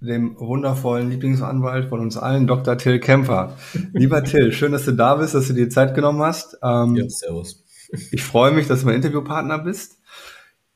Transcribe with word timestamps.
dem 0.00 0.38
wundervollen 0.38 1.10
Lieblingsanwalt 1.10 1.88
von 1.88 2.00
uns 2.00 2.16
allen, 2.16 2.46
Dr. 2.46 2.78
Till 2.78 2.98
Kemper. 3.00 3.56
Lieber 3.92 4.24
Till, 4.24 4.52
schön, 4.52 4.72
dass 4.72 4.84
du 4.84 4.92
da 4.92 5.16
bist, 5.16 5.34
dass 5.34 5.48
du 5.48 5.52
dir 5.52 5.68
Zeit 5.68 5.94
genommen 5.94 6.22
hast. 6.22 6.58
Ähm, 6.62 6.96
ja, 6.96 7.08
servus. 7.08 7.64
Ich 8.10 8.22
freue 8.22 8.52
mich, 8.52 8.66
dass 8.66 8.80
du 8.80 8.86
mein 8.86 8.96
Interviewpartner 8.96 9.58
bist. 9.58 9.98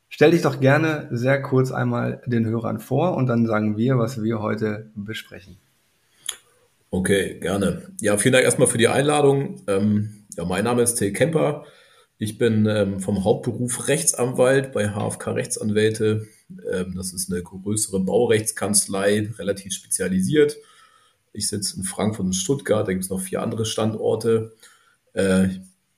Stell 0.09 0.31
dich 0.31 0.43
doch 0.43 0.59
gerne 0.59 1.09
sehr 1.11 1.41
kurz 1.41 1.71
einmal 1.71 2.21
den 2.25 2.45
Hörern 2.45 2.79
vor 2.79 3.17
und 3.17 3.27
dann 3.27 3.45
sagen 3.45 3.77
wir, 3.77 3.97
was 3.97 4.21
wir 4.23 4.41
heute 4.41 4.91
besprechen. 4.95 5.57
Okay, 6.89 7.39
gerne. 7.41 7.81
Ja, 7.99 8.17
vielen 8.17 8.33
Dank 8.33 8.45
erstmal 8.45 8.67
für 8.67 8.77
die 8.77 8.87
Einladung. 8.87 9.61
Ähm, 9.67 10.25
ja, 10.37 10.45
mein 10.45 10.63
Name 10.63 10.83
ist 10.83 10.95
Till 10.95 11.11
Kemper. 11.11 11.65
Ich 12.17 12.37
bin 12.37 12.65
ähm, 12.65 13.01
vom 13.01 13.25
Hauptberuf 13.25 13.89
Rechtsanwalt 13.89 14.71
bei 14.71 14.89
HFK 14.89 15.31
Rechtsanwälte. 15.31 16.27
Ähm, 16.49 16.93
das 16.95 17.13
ist 17.13 17.31
eine 17.31 17.41
größere 17.41 17.99
Baurechtskanzlei, 17.99 19.31
relativ 19.37 19.73
spezialisiert. 19.73 20.57
Ich 21.33 21.47
sitze 21.49 21.77
in 21.77 21.83
Frankfurt 21.83 22.25
und 22.25 22.33
Stuttgart, 22.33 22.87
da 22.87 22.93
gibt 22.93 23.03
es 23.03 23.09
noch 23.09 23.21
vier 23.21 23.41
andere 23.41 23.65
Standorte. 23.65 24.53
Äh, 25.13 25.49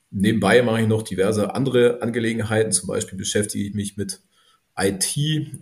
nebenbei 0.09 0.62
mache 0.62 0.81
ich 0.81 0.88
noch 0.88 1.04
diverse 1.04 1.54
andere 1.54 2.02
Angelegenheiten. 2.02 2.72
Zum 2.72 2.88
Beispiel 2.88 3.17
beschäftige 3.17 3.64
ich 3.64 3.73
mich 3.73 3.98
mit 3.98 4.22
IT 4.78 5.16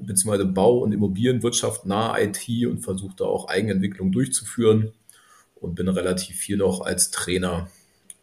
bzw. 0.06 0.44
Bau- 0.46 0.80
und 0.80 0.92
Immobilienwirtschaft 0.92 1.86
nahe 1.86 2.24
IT 2.24 2.68
und 2.68 2.82
versuche 2.82 3.16
da 3.18 3.26
auch 3.26 3.48
Eigenentwicklung 3.48 4.12
durchzuführen 4.12 4.94
und 5.56 5.76
bin 5.76 5.88
relativ 5.88 6.36
viel 6.38 6.58
noch 6.58 6.82
als 6.82 7.12
Trainer 7.12 7.70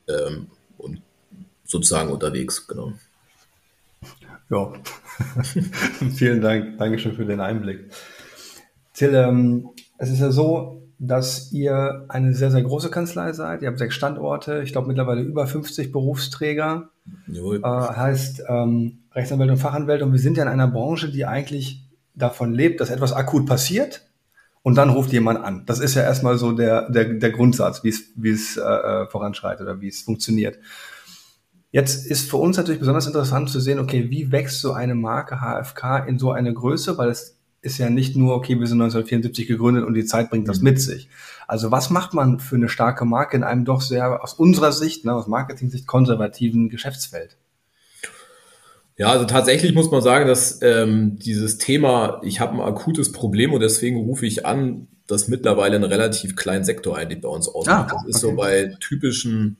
ähm, 0.08 0.48
und 0.78 1.00
sozusagen 1.64 2.12
unterwegs, 2.12 2.66
genau. 2.66 2.92
Ja, 4.52 4.70
vielen 6.14 6.42
Dank. 6.42 6.76
Dankeschön 6.76 7.14
für 7.14 7.24
den 7.24 7.40
Einblick. 7.40 7.88
Till, 8.92 9.14
ähm, 9.14 9.70
es 9.96 10.10
ist 10.10 10.20
ja 10.20 10.30
so, 10.30 10.82
dass 10.98 11.52
ihr 11.52 12.04
eine 12.08 12.34
sehr, 12.34 12.50
sehr 12.50 12.62
große 12.62 12.90
Kanzlei 12.90 13.32
seid. 13.32 13.62
Ihr 13.62 13.68
habt 13.68 13.78
sechs 13.78 13.94
Standorte, 13.94 14.60
ich 14.62 14.72
glaube 14.72 14.88
mittlerweile 14.88 15.22
über 15.22 15.46
50 15.46 15.90
Berufsträger. 15.90 16.90
Äh, 17.32 17.60
heißt 17.62 18.42
ähm, 18.46 18.98
Rechtsanwälte 19.12 19.54
und 19.54 19.58
Fachanwälte. 19.58 20.04
Und 20.04 20.12
wir 20.12 20.20
sind 20.20 20.36
ja 20.36 20.42
in 20.42 20.50
einer 20.50 20.68
Branche, 20.68 21.10
die 21.10 21.24
eigentlich 21.24 21.88
davon 22.14 22.52
lebt, 22.52 22.82
dass 22.82 22.90
etwas 22.90 23.14
akut 23.14 23.46
passiert 23.46 24.06
und 24.62 24.74
dann 24.74 24.90
ruft 24.90 25.14
jemand 25.14 25.42
an. 25.42 25.64
Das 25.64 25.80
ist 25.80 25.94
ja 25.94 26.02
erstmal 26.02 26.36
so 26.36 26.52
der, 26.52 26.90
der, 26.90 27.14
der 27.14 27.30
Grundsatz, 27.30 27.84
wie 27.84 27.88
es, 27.88 28.12
wie 28.16 28.30
es 28.30 28.58
äh, 28.58 28.60
äh 28.60 29.06
voranschreitet 29.06 29.62
oder 29.62 29.80
wie 29.80 29.88
es 29.88 30.02
funktioniert. 30.02 30.58
Jetzt 31.72 32.06
ist 32.06 32.28
für 32.28 32.36
uns 32.36 32.58
natürlich 32.58 32.80
besonders 32.80 33.06
interessant 33.06 33.48
zu 33.48 33.58
sehen, 33.58 33.78
okay, 33.78 34.10
wie 34.10 34.30
wächst 34.30 34.60
so 34.60 34.72
eine 34.72 34.94
Marke 34.94 35.40
HFK 35.40 36.06
in 36.06 36.18
so 36.18 36.30
eine 36.30 36.52
Größe, 36.52 36.98
weil 36.98 37.08
es 37.08 37.38
ist 37.62 37.78
ja 37.78 37.88
nicht 37.88 38.14
nur, 38.14 38.34
okay, 38.34 38.60
wir 38.60 38.66
sind 38.66 38.82
1974 38.82 39.46
gegründet 39.46 39.84
und 39.86 39.94
die 39.94 40.04
Zeit 40.04 40.28
bringt 40.28 40.48
das 40.48 40.60
mit 40.60 40.80
sich. 40.80 41.08
Also 41.48 41.70
was 41.70 41.88
macht 41.88 42.12
man 42.12 42.40
für 42.40 42.56
eine 42.56 42.68
starke 42.68 43.06
Marke 43.06 43.38
in 43.38 43.42
einem 43.42 43.64
doch 43.64 43.80
sehr 43.80 44.22
aus 44.22 44.34
unserer 44.34 44.70
Sicht, 44.70 45.06
ne, 45.06 45.14
aus 45.14 45.28
Marketing-Sicht 45.28 45.86
konservativen 45.86 46.68
Geschäftsfeld? 46.68 47.38
Ja, 48.98 49.08
also 49.08 49.24
tatsächlich 49.24 49.74
muss 49.74 49.90
man 49.90 50.02
sagen, 50.02 50.28
dass 50.28 50.60
ähm, 50.60 51.18
dieses 51.18 51.56
Thema, 51.56 52.20
ich 52.22 52.40
habe 52.40 52.52
ein 52.54 52.60
akutes 52.60 53.12
Problem 53.12 53.54
und 53.54 53.60
deswegen 53.60 53.96
rufe 53.96 54.26
ich 54.26 54.44
an, 54.44 54.88
das 55.06 55.28
mittlerweile 55.28 55.76
einen 55.76 55.84
relativ 55.84 56.36
kleinen 56.36 56.64
Sektor 56.64 56.98
eigentlich 56.98 57.22
bei 57.22 57.28
uns 57.28 57.48
ausmacht. 57.48 57.92
Ah, 57.92 57.94
das 57.94 58.16
ist 58.16 58.24
okay. 58.24 58.34
so 58.34 58.36
bei 58.36 58.76
typischen 58.78 59.56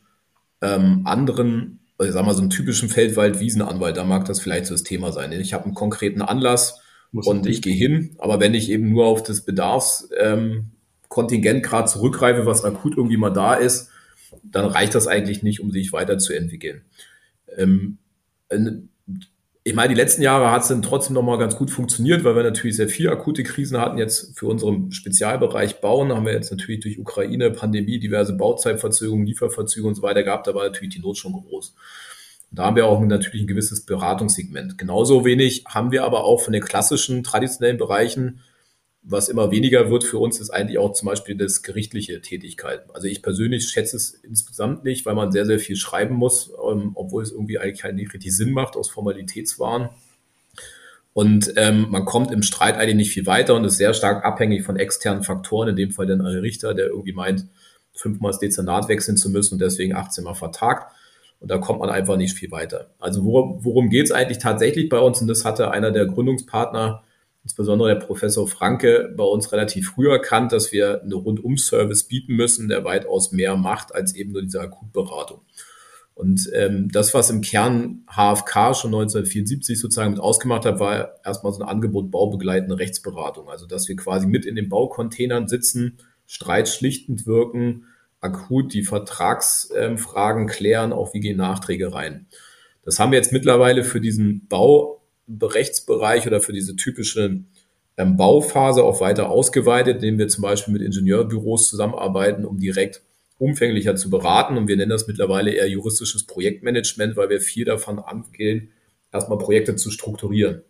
ähm, 0.61 1.03
anderen 1.05 1.79
ich 2.07 2.13
sag 2.13 2.25
mal, 2.25 2.35
so 2.35 2.41
einen 2.41 2.51
typischen 2.51 2.89
Feldwald-Wiesenanwalt, 2.89 3.97
da 3.97 4.05
mag 4.05 4.25
das 4.25 4.41
vielleicht 4.41 4.67
so 4.67 4.75
das 4.75 4.83
Thema 4.83 5.13
sein. 5.13 5.33
Ich 5.33 5.53
habe 5.53 5.65
einen 5.65 5.75
konkreten 5.75 6.23
Anlass 6.23 6.81
Muss 7.11 7.27
und 7.27 7.47
ich 7.47 7.63
gehe 7.63 7.75
hin, 7.75 8.17
aber 8.19 8.41
wenn 8.41 8.55
ich 8.55 8.71
eben 8.71 8.91
nur 8.91 9.07
auf 9.07 9.23
das 9.23 9.43
Bedarfskontingent 9.43 11.57
ähm, 11.57 11.63
gerade 11.63 11.89
zurückgreife, 11.89 12.47
was 12.47 12.65
akut 12.65 12.97
irgendwie 12.97 13.17
mal 13.17 13.31
da 13.31 13.55
ist, 13.55 13.91
dann 14.45 14.67
reicht 14.67 14.95
das 14.95 15.07
eigentlich 15.07 15.43
nicht, 15.43 15.61
um 15.61 15.71
sich 15.71 15.93
weiterzuentwickeln. 15.93 16.83
Ähm, 17.57 17.99
ich 19.65 19.75
meine, 19.75 19.95
die 19.95 20.01
letzten 20.01 20.23
Jahre 20.23 20.51
hat 20.51 20.63
es 20.63 20.69
dann 20.69 20.83
trotzdem 20.83 21.15
nochmal 21.15 21.39
ganz 21.39 21.55
gut 21.55 21.71
funktioniert, 21.71 22.25
weil 22.25 22.35
wir 22.35 22.43
natürlich 22.43 22.77
sehr 22.77 22.89
viele 22.89 23.13
akute 23.13 23.45
Krisen 23.45 23.79
hatten. 23.79 23.97
Jetzt 23.97 24.37
für 24.37 24.47
unseren 24.47 24.91
Spezialbereich 24.91 25.81
Bauen 25.81 26.13
haben 26.13 26.27
wir 26.27 26.33
jetzt 26.33 26.51
natürlich 26.51 26.81
durch 26.81 26.99
Ukraine, 26.99 27.51
Pandemie, 27.53 28.01
diverse 28.01 28.33
Bauzeitverzögerungen, 28.33 29.25
Lieferverzögerungen 29.25 29.93
und 29.93 29.95
so 29.95 30.03
weiter 30.03 30.25
gehabt. 30.25 30.49
Da 30.49 30.55
war 30.55 30.65
natürlich 30.65 30.95
die 30.95 31.01
Not 31.01 31.17
schon 31.17 31.33
groß. 31.33 31.77
Und 32.51 32.59
da 32.59 32.65
haben 32.65 32.77
wir 32.77 32.87
auch 32.87 33.01
natürlich 33.01 33.45
ein 33.45 33.47
gewisses 33.47 33.87
Beratungssegment. 33.87 34.79
Genauso 34.79 35.25
wenig 35.25 35.65
haben 35.69 35.93
wir 35.93 36.03
aber 36.05 36.25
auch 36.25 36.41
von 36.41 36.53
den 36.53 36.63
klassischen, 36.63 37.23
traditionellen 37.23 37.79
Bereichen 37.79 38.41
was 39.03 39.29
immer 39.29 39.51
weniger 39.51 39.91
wird 39.91 40.05
für 40.05 40.19
uns, 40.19 40.41
ist 40.41 40.51
eigentlich 40.51 40.79
auch 40.79 40.93
zum 40.93 41.07
Beispiel 41.07 41.37
das 41.37 41.63
gerichtliche 41.63 42.21
Tätigkeit. 42.21 42.85
Also 42.95 43.09
ich 43.09 43.21
persönlich 43.23 43.69
schätze 43.69 43.97
es 43.97 44.15
insgesamt 44.15 44.85
nicht, 44.85 45.05
weil 45.07 45.15
man 45.15 45.33
sehr, 45.33 45.45
sehr 45.45 45.59
viel 45.59 45.77
schreiben 45.77 46.15
muss, 46.15 46.53
ähm, 46.71 46.93
obwohl 46.95 47.23
es 47.23 47.33
irgendwie 47.33 47.59
eigentlich 47.59 47.83
nicht 47.95 48.15
richtig 48.15 48.37
Sinn 48.37 48.53
macht 48.53 48.77
aus 48.77 48.91
Formalitätswahn. 48.91 49.91
Und 51.15 51.53
ähm, 51.57 51.89
man 51.91 52.05
kommt 52.05 52.33
im 52.33 52.43
Streit 52.43 52.77
eigentlich 52.77 52.97
nicht 52.97 53.13
viel 53.13 53.27
weiter 53.27 53.55
und 53.55 53.65
ist 53.65 53.77
sehr 53.77 53.93
stark 53.93 54.25
abhängig 54.25 54.63
von 54.63 54.77
externen 54.77 55.25
Faktoren, 55.25 55.71
in 55.71 55.77
dem 55.77 55.91
Fall 55.91 56.07
dann 56.07 56.21
ein 56.21 56.39
Richter, 56.39 56.73
der 56.73 56.87
irgendwie 56.87 57.13
meint, 57.13 57.47
fünfmal 57.93 58.31
das 58.31 58.39
Dezernat 58.39 58.89
wechseln 58.89 59.17
zu 59.17 59.29
müssen 59.29 59.55
und 59.55 59.61
deswegen 59.61 59.95
18 59.95 60.25
Mal 60.25 60.35
vertagt. 60.35 60.95
Und 61.41 61.51
da 61.51 61.59
kommt 61.59 61.81
man 61.81 61.91
einfach 61.91 62.17
nicht 62.17 62.39
viel 62.39 62.53
weiter. 62.53 62.91
Also 63.01 63.25
worum, 63.25 63.65
worum 63.65 63.91
geht 63.91 64.05
es 64.05 64.13
eigentlich 64.13 64.39
tatsächlich 64.39 64.89
bei 64.89 65.01
uns? 65.01 65.21
Und 65.21 65.27
das 65.27 65.45
hatte 65.45 65.73
einer 65.73 65.91
der 65.91 66.07
Gründungspartner 66.07 67.03
insbesondere 67.45 67.89
der 67.89 68.07
Professor 68.07 68.47
Franke 68.47 69.13
bei 69.17 69.25
uns 69.25 69.53
relativ 69.53 69.91
früh 69.91 70.11
erkannt, 70.11 70.53
dass 70.53 70.73
wir 70.73 71.03
einen 71.03 71.13
Rundum-Service 71.13 72.05
bieten 72.05 72.35
müssen, 72.35 72.69
der 72.69 72.85
weitaus 72.85 73.33
mehr 73.33 73.57
macht 73.57 73.95
als 73.95 74.15
eben 74.15 74.33
nur 74.33 74.43
diese 74.43 74.61
Akutberatung. 74.61 75.43
Und 76.15 76.51
ähm, 76.55 76.89
das, 76.93 77.15
was 77.15 77.31
im 77.31 77.41
Kern 77.41 78.05
HFK 78.07 78.75
schon 78.75 78.91
1974 78.91 79.81
sozusagen 79.81 80.11
mit 80.11 80.21
ausgemacht 80.21 80.67
hat, 80.67 80.79
war 80.79 81.15
erstmal 81.25 81.53
so 81.53 81.63
ein 81.63 81.69
Angebot 81.69 82.11
baubegleitende 82.11 82.79
Rechtsberatung. 82.79 83.49
Also 83.49 83.67
dass 83.67 83.89
wir 83.89 83.97
quasi 83.97 84.27
mit 84.27 84.45
in 84.45 84.55
den 84.55 84.69
Baucontainern 84.69 85.49
sitzen, 85.49 85.99
streitschlichtend 86.27 87.27
wirken, 87.27 87.87
akut 88.21 88.73
die 88.73 88.85
Vertragsfragen 88.85 90.43
ähm, 90.43 90.49
klären, 90.49 90.93
auch 90.93 91.13
wie 91.15 91.21
gehen 91.21 91.39
Nachträge 91.39 91.93
rein. 91.93 92.27
Das 92.85 92.99
haben 92.99 93.13
wir 93.13 93.19
jetzt 93.19 93.33
mittlerweile 93.33 93.83
für 93.83 94.01
diesen 94.01 94.47
Bau 94.49 95.02
Rechtsbereich 95.29 96.27
oder 96.27 96.41
für 96.41 96.53
diese 96.53 96.77
typische 96.77 97.43
ähm, 97.97 98.17
Bauphase 98.17 98.83
auch 98.83 99.01
weiter 99.01 99.31
ausgeweitet, 99.31 99.97
indem 99.97 100.19
wir 100.19 100.29
zum 100.29 100.43
Beispiel 100.43 100.73
mit 100.73 100.83
Ingenieurbüros 100.83 101.69
zusammenarbeiten, 101.69 102.45
um 102.45 102.59
direkt 102.59 103.03
umfänglicher 103.39 103.97
zu 103.97 104.11
beraten. 104.11 104.57
Und 104.57 104.69
wir 104.69 104.77
nennen 104.77 104.91
das 104.91 105.09
mittlerweile 105.09 105.53
eher 105.53 105.69
juristisches 105.69 106.25
Projektmanagement, 106.27 107.17
weil 107.17 107.29
wir 107.29 107.41
viel 107.41 107.65
davon 107.65 107.99
angehen, 107.99 108.71
erstmal 109.13 109.39
Projekte 109.39 109.77
zu 109.77 109.91
strukturieren. 109.91 110.63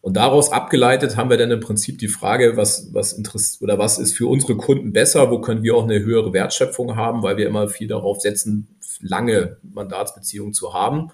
Und 0.00 0.16
daraus 0.16 0.50
abgeleitet 0.50 1.16
haben 1.16 1.30
wir 1.30 1.36
dann 1.36 1.52
im 1.52 1.60
Prinzip 1.60 1.98
die 1.98 2.08
Frage, 2.08 2.56
was, 2.56 2.92
was 2.92 3.12
interessiert 3.12 3.62
oder 3.62 3.78
was 3.78 3.98
ist 3.98 4.14
für 4.14 4.26
unsere 4.26 4.56
Kunden 4.56 4.92
besser, 4.92 5.30
wo 5.30 5.40
können 5.40 5.62
wir 5.62 5.76
auch 5.76 5.84
eine 5.84 6.00
höhere 6.00 6.32
Wertschöpfung 6.32 6.96
haben, 6.96 7.22
weil 7.22 7.36
wir 7.36 7.46
immer 7.46 7.68
viel 7.68 7.86
darauf 7.86 8.20
setzen, 8.20 8.66
lange 9.00 9.58
Mandatsbeziehungen 9.62 10.54
zu 10.54 10.74
haben. 10.74 11.12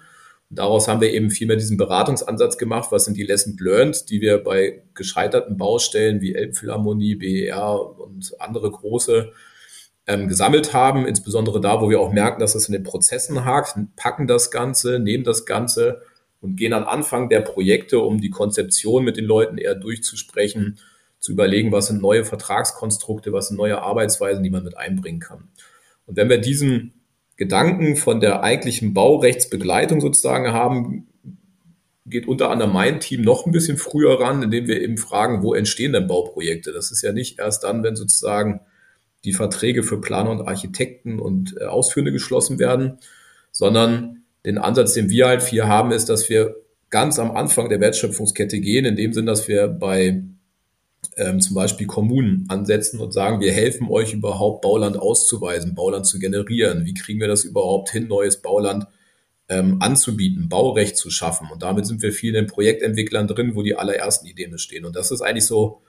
Daraus 0.49 0.87
haben 0.87 1.01
wir 1.01 1.13
eben 1.13 1.29
viel 1.29 1.47
mehr 1.47 1.57
diesen 1.57 1.77
Beratungsansatz 1.77 2.57
gemacht. 2.57 2.91
Was 2.91 3.05
sind 3.05 3.17
die 3.17 3.23
Lessons 3.23 3.59
learned, 3.59 4.09
die 4.09 4.19
wir 4.19 4.43
bei 4.43 4.83
gescheiterten 4.95 5.57
Baustellen 5.57 6.21
wie 6.21 6.33
Elbphilharmonie, 6.33 7.15
BER 7.15 7.99
und 7.99 8.33
andere 8.39 8.71
große 8.71 9.31
ähm, 10.07 10.27
gesammelt 10.27 10.73
haben, 10.73 11.05
insbesondere 11.05 11.61
da, 11.61 11.81
wo 11.81 11.89
wir 11.89 11.99
auch 11.99 12.11
merken, 12.11 12.39
dass 12.39 12.55
es 12.55 12.67
in 12.67 12.73
den 12.73 12.83
Prozessen 12.83 13.45
hakt, 13.45 13.75
packen 13.95 14.25
das 14.25 14.49
Ganze, 14.49 14.97
nehmen 14.97 15.23
das 15.23 15.45
Ganze, 15.45 16.01
und 16.41 16.55
gehen 16.55 16.73
an 16.73 16.83
Anfang 16.83 17.29
der 17.29 17.41
Projekte, 17.41 17.99
um 17.99 18.21
die 18.21 18.29
Konzeption 18.29 19.03
mit 19.03 19.17
den 19.17 19.25
Leuten 19.25 19.57
eher 19.57 19.75
durchzusprechen, 19.75 20.79
zu 21.19 21.33
überlegen, 21.33 21.71
was 21.71 21.87
sind 21.87 22.01
neue 22.01 22.23
Vertragskonstrukte, 22.23 23.33
was 23.33 23.49
sind 23.49 23.57
neue 23.57 23.81
Arbeitsweisen, 23.81 24.41
die 24.41 24.49
man 24.49 24.63
mit 24.63 24.77
einbringen 24.77 25.19
kann. 25.19 25.49
Und 26.05 26.15
wenn 26.15 26.29
wir 26.29 26.37
diesen 26.37 26.93
Gedanken 27.39 27.95
von 27.95 28.19
der 28.19 28.43
eigentlichen 28.43 28.93
Baurechtsbegleitung 28.93 30.01
sozusagen 30.01 30.51
haben, 30.51 31.07
geht 32.05 32.27
unter 32.27 32.49
anderem 32.49 32.73
mein 32.73 32.99
Team 32.99 33.21
noch 33.21 33.45
ein 33.45 33.53
bisschen 33.53 33.77
früher 33.77 34.19
ran, 34.19 34.43
indem 34.43 34.67
wir 34.67 34.81
eben 34.81 34.97
fragen, 34.97 35.41
wo 35.41 35.53
entstehen 35.53 35.93
denn 35.93 36.05
Bauprojekte? 36.05 36.73
Das 36.73 36.91
ist 36.91 37.01
ja 37.01 37.13
nicht 37.13 37.39
erst 37.39 37.63
dann, 37.63 37.81
wenn 37.81 37.95
sozusagen 37.95 38.59
die 39.23 39.31
Verträge 39.31 39.83
für 39.83 40.01
Planer 40.01 40.31
und 40.31 40.49
Architekten 40.49 41.17
und 41.17 41.55
äh, 41.61 41.63
Ausführende 41.63 42.11
geschlossen 42.11 42.59
werden, 42.59 42.97
sondern 43.53 44.23
den 44.45 44.57
Ansatz, 44.57 44.91
den 44.93 45.09
wir 45.09 45.27
halt 45.27 45.41
hier 45.41 45.69
haben, 45.69 45.93
ist, 45.93 46.09
dass 46.09 46.27
wir 46.27 46.57
ganz 46.89 47.19
am 47.19 47.31
Anfang 47.31 47.69
der 47.69 47.79
Wertschöpfungskette 47.79 48.59
gehen, 48.59 48.83
in 48.83 48.97
dem 48.97 49.13
Sinn, 49.13 49.25
dass 49.25 49.47
wir 49.47 49.69
bei 49.69 50.23
ähm, 51.17 51.41
zum 51.41 51.55
Beispiel 51.55 51.87
Kommunen 51.87 52.45
ansetzen 52.49 52.99
und 52.99 53.13
sagen, 53.13 53.39
wir 53.39 53.51
helfen 53.51 53.87
euch 53.89 54.13
überhaupt 54.13 54.61
Bauland 54.61 54.97
auszuweisen, 54.97 55.75
Bauland 55.75 56.05
zu 56.05 56.19
generieren. 56.19 56.85
Wie 56.85 56.93
kriegen 56.93 57.19
wir 57.19 57.27
das 57.27 57.43
überhaupt 57.43 57.89
hin, 57.91 58.07
neues 58.07 58.37
Bauland 58.41 58.87
ähm, 59.49 59.81
anzubieten, 59.81 60.49
Baurecht 60.49 60.97
zu 60.97 61.09
schaffen? 61.09 61.49
Und 61.51 61.63
damit 61.63 61.85
sind 61.85 62.01
wir 62.01 62.11
viel 62.11 62.29
in 62.29 62.45
den 62.45 62.47
Projektentwicklern 62.47 63.27
drin, 63.27 63.55
wo 63.55 63.63
die 63.63 63.75
allerersten 63.75 64.27
Ideen 64.27 64.51
bestehen. 64.51 64.85
Und 64.85 64.95
das 64.95 65.11
ist 65.11 65.21
eigentlich 65.21 65.45
so 65.45 65.81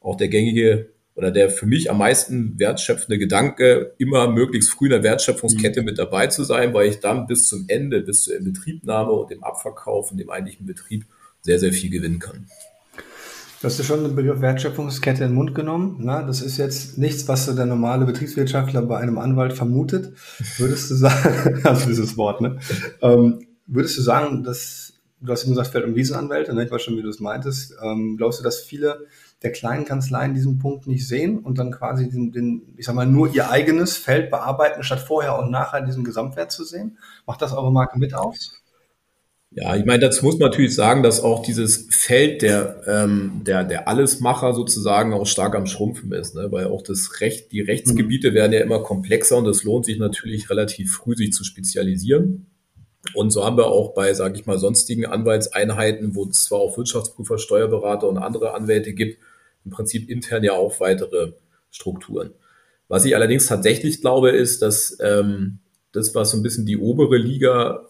auch 0.00 0.16
der 0.16 0.28
gängige 0.28 0.90
oder 1.18 1.32
der 1.32 1.50
für 1.50 1.66
mich 1.66 1.90
am 1.90 1.98
meisten 1.98 2.60
wertschöpfende 2.60 3.18
Gedanke, 3.18 3.92
immer 3.98 4.30
möglichst 4.30 4.70
früh 4.70 4.86
in 4.86 4.92
der 4.92 5.02
Wertschöpfungskette 5.02 5.80
mhm. 5.80 5.86
mit 5.86 5.98
dabei 5.98 6.28
zu 6.28 6.44
sein, 6.44 6.72
weil 6.72 6.88
ich 6.88 7.00
dann 7.00 7.26
bis 7.26 7.48
zum 7.48 7.64
Ende, 7.66 8.02
bis 8.02 8.22
zur 8.22 8.36
Inbetriebnahme 8.36 9.10
und 9.10 9.30
dem 9.30 9.42
Abverkauf 9.42 10.12
und 10.12 10.18
dem 10.18 10.30
eigentlichen 10.30 10.64
Betrieb 10.64 11.06
sehr, 11.40 11.58
sehr 11.58 11.72
viel 11.72 11.90
gewinnen 11.90 12.20
kann. 12.20 12.46
Du 13.60 13.64
hast 13.64 13.76
ja 13.76 13.84
schon 13.84 14.04
den 14.04 14.14
Begriff 14.14 14.40
Wertschöpfungskette 14.40 15.24
in 15.24 15.30
den 15.30 15.34
Mund 15.34 15.52
genommen. 15.52 15.96
Na, 15.98 16.22
das 16.22 16.42
ist 16.42 16.58
jetzt 16.58 16.96
nichts, 16.96 17.26
was 17.26 17.46
so 17.46 17.56
der 17.56 17.66
normale 17.66 18.04
Betriebswirtschaftler 18.04 18.82
bei 18.82 18.98
einem 18.98 19.18
Anwalt 19.18 19.52
vermutet. 19.52 20.16
Würdest 20.58 20.90
du 20.90 20.94
sagen, 20.94 21.60
also 21.64 21.88
dieses 21.88 22.16
Wort, 22.16 22.40
ne? 22.40 22.60
Ähm, 23.02 23.48
würdest 23.66 23.98
du 23.98 24.02
sagen, 24.02 24.44
dass, 24.44 24.92
du 25.20 25.32
hast 25.32 25.42
eben 25.42 25.54
gesagt, 25.54 25.70
Feld- 25.70 25.86
und 25.86 25.96
Wiesenanwälte, 25.96 26.54
ne? 26.54 26.66
ich 26.66 26.70
weiß 26.70 26.82
schon, 26.82 26.96
wie 26.96 27.02
du 27.02 27.08
es 27.08 27.18
meintest. 27.18 27.74
Ähm, 27.82 28.16
glaubst 28.16 28.38
du, 28.38 28.44
dass 28.44 28.60
viele 28.60 29.06
der 29.42 29.50
kleinen 29.50 29.84
Kanzleien 29.84 30.34
diesen 30.34 30.60
Punkt 30.60 30.86
nicht 30.86 31.08
sehen 31.08 31.40
und 31.40 31.58
dann 31.58 31.72
quasi 31.72 32.08
den, 32.08 32.30
den, 32.30 32.74
ich 32.76 32.86
sag 32.86 32.94
mal, 32.94 33.06
nur 33.06 33.34
ihr 33.34 33.50
eigenes 33.50 33.96
Feld 33.96 34.30
bearbeiten, 34.30 34.84
statt 34.84 35.00
vorher 35.00 35.36
und 35.36 35.50
nachher 35.50 35.80
diesen 35.80 36.04
Gesamtwert 36.04 36.52
zu 36.52 36.62
sehen? 36.62 36.98
Macht 37.26 37.42
das 37.42 37.52
eure 37.52 37.72
Marke 37.72 37.98
mit 37.98 38.14
aus? 38.14 38.57
Ja, 39.50 39.74
ich 39.76 39.86
meine, 39.86 40.00
dazu 40.00 40.26
muss 40.26 40.38
man 40.38 40.50
natürlich 40.50 40.74
sagen, 40.74 41.02
dass 41.02 41.22
auch 41.22 41.42
dieses 41.42 41.86
Feld 41.90 42.42
der, 42.42 42.82
ähm, 42.86 43.42
der, 43.46 43.64
der 43.64 43.88
Allesmacher 43.88 44.52
sozusagen 44.52 45.14
auch 45.14 45.26
stark 45.26 45.54
am 45.54 45.66
Schrumpfen 45.66 46.12
ist, 46.12 46.34
ne? 46.34 46.52
weil 46.52 46.66
auch 46.66 46.82
das 46.82 47.20
Recht, 47.20 47.50
die 47.52 47.62
Rechtsgebiete 47.62 48.30
mhm. 48.30 48.34
werden 48.34 48.52
ja 48.52 48.60
immer 48.60 48.82
komplexer 48.82 49.38
und 49.38 49.46
es 49.46 49.64
lohnt 49.64 49.86
sich 49.86 49.98
natürlich 49.98 50.50
relativ 50.50 50.92
früh, 50.92 51.16
sich 51.16 51.32
zu 51.32 51.44
spezialisieren. 51.44 52.46
Und 53.14 53.30
so 53.30 53.44
haben 53.44 53.56
wir 53.56 53.68
auch 53.68 53.94
bei, 53.94 54.12
sage 54.12 54.38
ich 54.38 54.44
mal, 54.44 54.58
sonstigen 54.58 55.06
Anwaltseinheiten, 55.06 56.14
wo 56.14 56.26
es 56.26 56.44
zwar 56.44 56.58
auch 56.58 56.76
Wirtschaftsprüfer, 56.76 57.38
Steuerberater 57.38 58.06
und 58.06 58.18
andere 58.18 58.52
Anwälte 58.54 58.92
gibt, 58.92 59.18
im 59.64 59.70
Prinzip 59.70 60.10
intern 60.10 60.44
ja 60.44 60.52
auch 60.52 60.78
weitere 60.80 61.32
Strukturen. 61.70 62.32
Was 62.88 63.04
ich 63.06 63.14
allerdings 63.14 63.46
tatsächlich 63.46 64.02
glaube, 64.02 64.30
ist, 64.30 64.60
dass 64.60 64.98
ähm, 65.00 65.60
das, 65.92 66.14
was 66.14 66.30
so 66.30 66.36
ein 66.36 66.42
bisschen 66.42 66.66
die 66.66 66.76
obere 66.76 67.16
Liga 67.16 67.87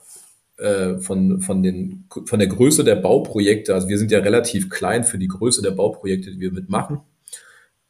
äh, 0.59 0.99
von, 0.99 1.41
von, 1.41 1.63
den, 1.63 2.05
von 2.27 2.39
der 2.39 2.49
Größe 2.49 2.85
der 2.85 2.97
Bauprojekte, 2.97 3.75
also 3.75 3.89
wir 3.89 3.97
sind 3.97 4.11
ja 4.11 4.19
relativ 4.19 4.69
klein 4.69 5.05
für 5.05 5.19
die 5.19 5.29
Größe 5.29 5.63
der 5.63 5.71
Bauprojekte, 5.71 6.33
die 6.33 6.41
wir 6.41 6.53
mitmachen. 6.53 7.01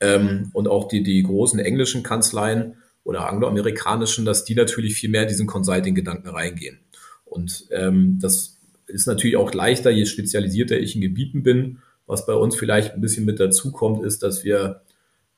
Ähm, 0.01 0.51
und 0.53 0.69
auch 0.69 0.87
die, 0.87 1.03
die 1.03 1.23
großen 1.23 1.59
englischen 1.59 2.03
Kanzleien 2.03 2.77
oder 3.05 3.29
angloamerikanischen, 3.29 4.25
dass 4.25 4.45
die 4.45 4.55
natürlich 4.55 4.95
viel 4.95 5.11
mehr 5.11 5.25
diesen 5.25 5.47
Consulting-Gedanken 5.47 6.29
reingehen. 6.29 6.79
Und 7.25 7.67
ähm, 7.71 8.19
das 8.21 8.59
ist 8.87 9.07
natürlich 9.07 9.37
auch 9.37 9.53
leichter, 9.55 9.91
je 9.91 10.07
spezialisierter 10.07 10.79
ich 10.79 10.95
in 10.95 11.01
Gebieten 11.01 11.43
bin. 11.43 11.79
Was 12.07 12.27
bei 12.27 12.35
uns 12.35 12.55
vielleicht 12.55 12.95
ein 12.95 13.01
bisschen 13.01 13.25
mit 13.25 13.41
dazu 13.41 13.73
kommt, 13.73 14.05
ist, 14.05 14.23
dass 14.23 14.45
wir 14.45 14.83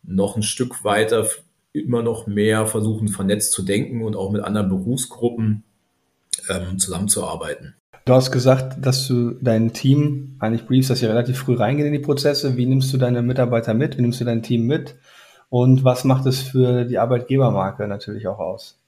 noch 0.02 0.36
ein 0.36 0.42
Stück 0.42 0.84
weiter 0.84 1.28
immer 1.72 2.02
noch 2.02 2.26
mehr 2.26 2.66
versuchen, 2.66 3.08
vernetzt 3.08 3.52
zu 3.52 3.62
denken 3.62 4.02
und 4.02 4.16
auch 4.16 4.32
mit 4.32 4.42
anderen 4.42 4.68
Berufsgruppen 4.68 5.62
ähm, 6.48 6.78
zusammenzuarbeiten. 6.78 7.74
Du 8.04 8.14
hast 8.14 8.32
gesagt, 8.32 8.84
dass 8.84 9.06
du 9.06 9.32
dein 9.40 9.72
Team 9.72 10.36
eigentlich 10.40 10.66
briefst, 10.66 10.90
dass 10.90 11.00
sie 11.00 11.06
relativ 11.06 11.38
früh 11.38 11.54
reingehen 11.54 11.86
in 11.86 11.92
die 11.92 11.98
Prozesse. 11.98 12.56
Wie 12.56 12.66
nimmst 12.66 12.92
du 12.92 12.96
deine 12.96 13.22
Mitarbeiter 13.22 13.74
mit? 13.74 13.98
Wie 13.98 14.02
nimmst 14.02 14.20
du 14.20 14.24
dein 14.24 14.42
Team 14.42 14.66
mit? 14.66 14.96
Und 15.48 15.84
was 15.84 16.04
macht 16.04 16.26
es 16.26 16.40
für 16.40 16.84
die 16.84 16.98
Arbeitgebermarke 16.98 17.86
natürlich 17.86 18.26
auch 18.26 18.38
aus? 18.38 18.80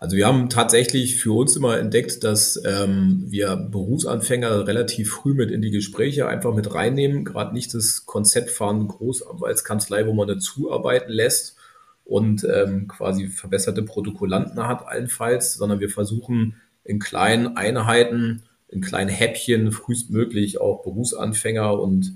Also 0.00 0.16
wir 0.16 0.28
haben 0.28 0.48
tatsächlich 0.48 1.16
für 1.16 1.32
uns 1.32 1.56
immer 1.56 1.76
entdeckt, 1.76 2.22
dass 2.22 2.62
ähm, 2.64 3.24
wir 3.26 3.56
Berufsanfänger 3.56 4.64
relativ 4.68 5.10
früh 5.10 5.34
mit 5.34 5.50
in 5.50 5.60
die 5.60 5.72
Gespräche 5.72 6.28
einfach 6.28 6.54
mit 6.54 6.72
reinnehmen. 6.72 7.24
Gerade 7.24 7.52
nicht 7.52 7.74
das 7.74 8.06
Konzept 8.06 8.50
fahren 8.50 8.86
Großanwaltskanzlei, 8.86 10.06
wo 10.06 10.12
man 10.12 10.28
dazuarbeiten 10.28 11.12
lässt 11.12 11.56
und 12.04 12.44
ähm, 12.44 12.86
quasi 12.86 13.26
verbesserte 13.26 13.82
Protokollanten 13.82 14.66
hat 14.68 14.86
allenfalls, 14.86 15.54
sondern 15.54 15.80
wir 15.80 15.90
versuchen 15.90 16.54
in 16.88 16.98
kleinen 16.98 17.56
Einheiten, 17.58 18.42
in 18.68 18.80
kleinen 18.80 19.10
Häppchen 19.10 19.72
frühestmöglich 19.72 20.58
auch 20.60 20.82
Berufsanfänger 20.82 21.78
und, 21.78 22.14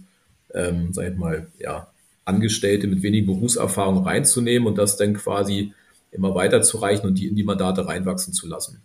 ähm, 0.55 0.93
sag 0.93 1.13
ich 1.13 1.19
mal, 1.19 1.47
ja, 1.59 1.89
Angestellte 2.25 2.87
mit 2.87 3.03
wenig 3.03 3.27
Berufserfahrung 3.27 4.05
reinzunehmen 4.05 4.67
und 4.67 4.79
das 4.79 4.97
dann 4.97 5.13
quasi 5.13 5.75
immer 6.11 6.35
weiterzureichen 6.35 7.07
und 7.07 7.19
die 7.19 7.27
in 7.27 7.37
die 7.37 7.45
Mandate 7.45 7.87
reinwachsen 7.87 8.33
zu 8.33 8.47
lassen. 8.47 8.81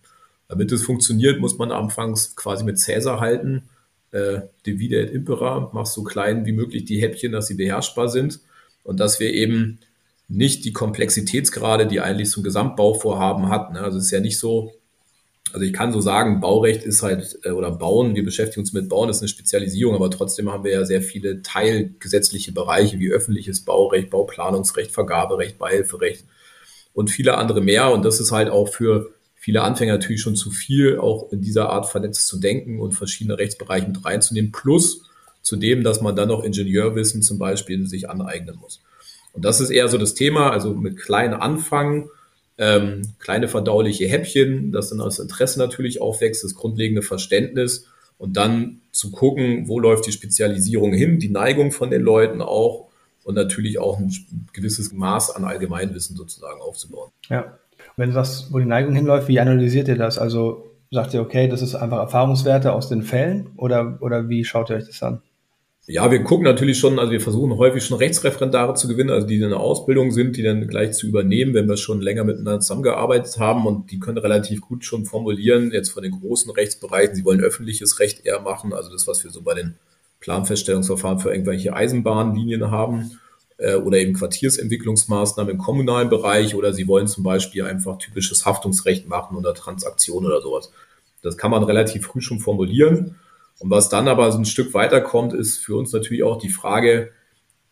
Damit 0.50 0.72
es 0.72 0.84
funktioniert, 0.84 1.40
muss 1.40 1.58
man 1.58 1.72
anfangs 1.72 2.36
quasi 2.36 2.66
mit 2.66 2.80
Cäsar 2.80 3.22
halten. 3.22 3.64
Äh, 4.12 4.42
Divide 4.66 5.00
et 5.00 5.12
Impera, 5.12 5.72
mach 5.74 5.86
so 5.86 6.04
klein 6.04 6.46
wie 6.46 6.54
möglich 6.54 6.84
die 6.84 7.02
Häppchen, 7.02 7.32
dass 7.32 7.48
sie 7.48 7.56
beherrschbar 7.56 8.10
sind 8.10 8.40
und 8.84 9.00
dass 9.00 9.20
wir 9.22 9.34
eben 9.34 9.80
nicht 10.28 10.66
die 10.66 10.74
Komplexitätsgrade, 10.74 11.88
die 11.88 12.02
eigentlich 12.02 12.36
ein 12.36 12.44
Gesamtbauvorhaben 12.44 13.50
hat. 13.50 13.72
Ne? 13.72 13.80
Also 13.80 14.00
es 14.00 14.06
ist 14.06 14.12
ja 14.12 14.20
nicht 14.20 14.40
so, 14.40 14.74
also 15.54 15.66
ich 15.66 15.74
kann 15.74 15.92
so 15.92 16.02
sagen, 16.02 16.40
Baurecht 16.40 16.84
ist 16.84 17.04
halt, 17.04 17.40
äh, 17.44 17.52
oder 17.52 17.72
Bauen, 17.72 18.16
wir 18.16 18.24
beschäftigen 18.24 18.62
uns 18.62 18.74
mit 18.74 18.90
Bauen, 18.90 19.10
ist 19.10 19.22
eine 19.22 19.28
Spezialisierung, 19.28 19.96
aber 19.96 20.10
trotzdem 20.10 20.52
haben 20.52 20.64
wir 20.64 20.72
ja 20.72 20.86
sehr 20.86 21.02
viele 21.02 21.42
teilgesetzliche 21.42 22.52
Bereiche 22.52 23.00
wie 23.00 23.12
öffentliches 23.12 23.62
Baurecht, 23.66 24.10
Bauplanungsrecht, 24.10 24.92
Vergaberecht, 24.92 25.58
Beihilferecht 25.58 26.26
und 26.94 27.10
viele 27.10 27.38
andere 27.38 27.62
mehr. 27.62 27.92
Und 27.92 28.04
das 28.06 28.20
ist 28.20 28.32
halt 28.32 28.50
auch 28.50 28.70
für 28.70 29.12
viele 29.36 29.62
Anfänger 29.62 29.94
natürlich 29.94 30.22
schon 30.22 30.36
zu 30.36 30.52
viel, 30.52 30.98
auch 31.00 31.32
in 31.32 31.42
dieser 31.42 31.70
Art 31.70 31.90
vernetzt 31.90 32.28
zu 32.28 32.40
denken 32.40 32.80
und 32.80 32.94
verschiedene 32.94 33.38
Rechtsbereiche 33.38 33.88
mit 33.88 34.04
reinzunehmen, 34.04 34.52
plus 34.52 35.04
zu 35.42 35.56
dem, 35.56 35.84
dass 35.84 36.02
man 36.02 36.16
dann 36.16 36.28
noch 36.28 36.44
Ingenieurwissen 36.44 37.22
zum 37.22 37.38
Beispiel 37.38 37.88
sich 37.88 38.10
aneignen 38.10 38.58
muss. 38.60 38.82
Und 39.32 39.46
das 39.46 39.62
ist 39.62 39.70
eher 39.70 39.88
so 39.88 39.98
das 39.98 40.16
Thema, 40.16 40.50
also 40.52 40.74
mit 40.74 40.98
kleinen 40.98 41.36
Anfangen, 41.36 42.10
ähm, 42.58 43.02
kleine 43.20 43.48
verdauliche 43.48 44.08
Häppchen, 44.08 44.72
dass 44.72 44.90
dann 44.90 45.00
das 45.00 45.20
Interesse 45.20 45.60
natürlich 45.60 46.02
aufwächst, 46.02 46.44
das 46.44 46.56
grundlegende 46.56 47.02
Verständnis 47.02 47.88
und 48.18 48.36
dann 48.36 48.82
zu 48.92 49.12
gucken, 49.12 49.68
wo 49.68 49.80
läuft 49.80 50.08
die 50.08 50.12
Spezialisierung 50.12 50.94
hin, 50.94 51.20
die 51.20 51.30
Neigung 51.30 51.72
von 51.72 51.92
den 51.92 52.02
Leuten 52.02 52.42
auch 52.42 52.88
und 53.24 53.36
natürlich 53.36 53.78
auch 53.78 54.00
ein 54.00 54.12
gewisses 54.54 54.92
Maß 54.92 55.36
an 55.36 55.44
Allgemeinwissen 55.44 56.16
sozusagen 56.16 56.62
aufzubauen. 56.62 57.12
Ja. 57.30 57.58
Wenn 57.96 58.10
du 58.10 58.14
sagst, 58.14 58.54
wo 58.54 58.60
die 58.60 58.66
Neigung 58.66 58.96
hinläuft, 58.96 59.28
wie 59.28 59.40
analysiert 59.40 59.88
ihr 59.88 59.98
das? 59.98 60.18
Also 60.18 60.72
sagt 60.92 61.14
ihr, 61.14 61.22
okay, 61.22 61.48
das 61.48 61.62
ist 61.62 61.76
einfach 61.76 62.00
Erfahrungswerte 62.00 62.72
aus 62.72 62.90
den 62.90 63.02
Fällen 63.02 63.50
oder, 63.58 63.98
oder 64.02 64.30
wie 64.30 64.46
schaut 64.46 64.70
ihr 64.70 64.78
euch 64.78 64.86
das 64.86 65.04
an? 65.04 65.22
Ja, 65.90 66.12
wir 66.12 66.22
gucken 66.22 66.44
natürlich 66.44 66.80
schon, 66.80 67.00
also 67.00 67.14
wir 67.14 67.22
versuchen 67.22 67.58
häufig 67.58 67.86
schon 67.86 67.98
Rechtsreferendare 67.98 68.74
zu 68.74 68.90
gewinnen, 68.90 69.10
also 69.10 69.26
die 69.26 69.36
in 69.36 69.50
der 69.50 69.62
Ausbildung 69.62 70.12
sind, 70.12 70.36
die 70.36 70.44
dann 70.44 70.68
gleich 70.68 70.92
zu 70.92 71.08
übernehmen, 71.08 71.54
wenn 71.54 71.70
wir 71.70 71.78
schon 71.78 72.02
länger 72.02 72.26
miteinander 72.26 72.60
zusammengearbeitet 72.60 73.40
haben 73.40 73.66
und 73.66 73.90
die 73.90 73.98
können 73.98 74.18
relativ 74.18 74.60
gut 74.60 74.84
schon 74.84 75.06
formulieren, 75.06 75.72
jetzt 75.72 75.92
von 75.92 76.04
den 76.04 76.12
großen 76.12 76.52
Rechtsbereichen, 76.52 77.16
sie 77.16 77.24
wollen 77.24 77.40
öffentliches 77.40 78.02
Recht 78.02 78.26
eher 78.26 78.42
machen, 78.42 78.74
also 78.74 78.92
das, 78.92 79.08
was 79.08 79.24
wir 79.24 79.32
so 79.32 79.44
bei 79.44 79.54
den 79.54 79.76
Planfeststellungsverfahren 80.20 81.20
für 81.20 81.32
irgendwelche 81.32 81.74
Eisenbahnlinien 81.74 82.70
haben 82.70 83.18
äh, 83.56 83.76
oder 83.76 83.98
eben 83.98 84.12
Quartiersentwicklungsmaßnahmen 84.12 85.54
im 85.54 85.58
kommunalen 85.58 86.10
Bereich 86.10 86.54
oder 86.54 86.74
sie 86.74 86.90
wollen 86.90 87.08
zum 87.08 87.24
Beispiel 87.24 87.64
einfach 87.64 87.98
typisches 87.98 88.46
Haftungsrecht 88.46 89.08
machen 89.08 89.38
oder 89.38 89.54
Transaktion 89.54 90.26
oder 90.26 90.42
sowas. 90.42 90.70
Das 91.22 91.38
kann 91.38 91.52
man 91.52 91.64
relativ 91.64 92.08
früh 92.08 92.20
schon 92.20 92.42
formulieren 92.42 93.16
und 93.60 93.70
was 93.70 93.90
dann 93.90 94.08
aber 94.08 94.32
so 94.32 94.38
ein 94.38 94.46
Stück 94.46 94.74
weiterkommt, 94.74 95.34
ist 95.34 95.58
für 95.58 95.76
uns 95.76 95.92
natürlich 95.92 96.24
auch 96.24 96.38
die 96.38 96.50
Frage, 96.50 97.12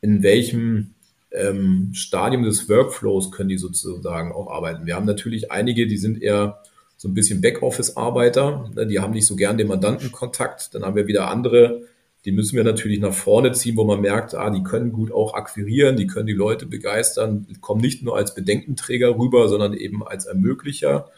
in 0.01 0.23
welchem 0.23 0.95
ähm, 1.31 1.91
Stadium 1.93 2.43
des 2.43 2.67
Workflows 2.69 3.31
können 3.31 3.49
die 3.49 3.57
sozusagen 3.57 4.31
auch 4.31 4.49
arbeiten. 4.49 4.85
Wir 4.85 4.95
haben 4.95 5.05
natürlich 5.05 5.51
einige, 5.51 5.87
die 5.87 5.97
sind 5.97 6.21
eher 6.21 6.61
so 6.97 7.07
ein 7.07 7.13
bisschen 7.13 7.41
Backoffice-Arbeiter, 7.41 8.71
ne, 8.73 8.87
die 8.87 8.99
haben 8.99 9.13
nicht 9.13 9.27
so 9.27 9.35
gern 9.35 9.57
den 9.57 9.67
Mandantenkontakt. 9.67 10.73
Dann 10.73 10.83
haben 10.83 10.95
wir 10.95 11.07
wieder 11.07 11.29
andere, 11.29 11.81
die 12.23 12.31
müssen 12.31 12.55
wir 12.55 12.63
natürlich 12.63 12.99
nach 12.99 13.13
vorne 13.13 13.51
ziehen, 13.51 13.77
wo 13.77 13.83
man 13.83 14.01
merkt, 14.01 14.33
ah, 14.33 14.49
die 14.49 14.63
können 14.63 14.91
gut 14.91 15.11
auch 15.11 15.33
akquirieren, 15.33 15.97
die 15.97 16.07
können 16.07 16.25
die 16.25 16.33
Leute 16.33 16.65
begeistern, 16.65 17.45
kommen 17.61 17.81
nicht 17.81 18.01
nur 18.01 18.15
als 18.15 18.33
Bedenkenträger 18.33 19.17
rüber, 19.17 19.49
sondern 19.49 19.73
eben 19.73 20.05
als 20.07 20.25
Ermöglicher, 20.25 21.09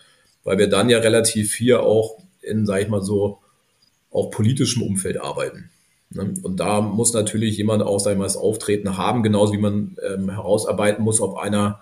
weil 0.44 0.58
wir 0.58 0.68
dann 0.68 0.90
ja 0.90 0.98
relativ 0.98 1.52
viel 1.52 1.76
auch 1.76 2.18
in, 2.42 2.66
sage 2.66 2.84
ich 2.84 2.90
mal 2.90 3.04
so, 3.04 3.40
auch 4.12 4.32
politischem 4.32 4.84
Umfeld 4.84 5.22
arbeiten. 5.22 5.70
Ne? 6.10 6.34
Und 6.42 6.60
da 6.60 6.82
muss 6.82 7.14
natürlich 7.14 7.58
jemand 7.58 7.84
auch, 7.84 8.04
mal, 8.06 8.20
das 8.20 8.38
Auftreten 8.38 8.98
haben, 8.98 9.24
genauso 9.24 9.54
wie 9.54 9.58
man 9.58 9.98
ähm, 10.08 10.30
herausarbeiten 10.30 11.04
muss, 11.04 11.22
ob 11.22 11.38
einer 11.38 11.82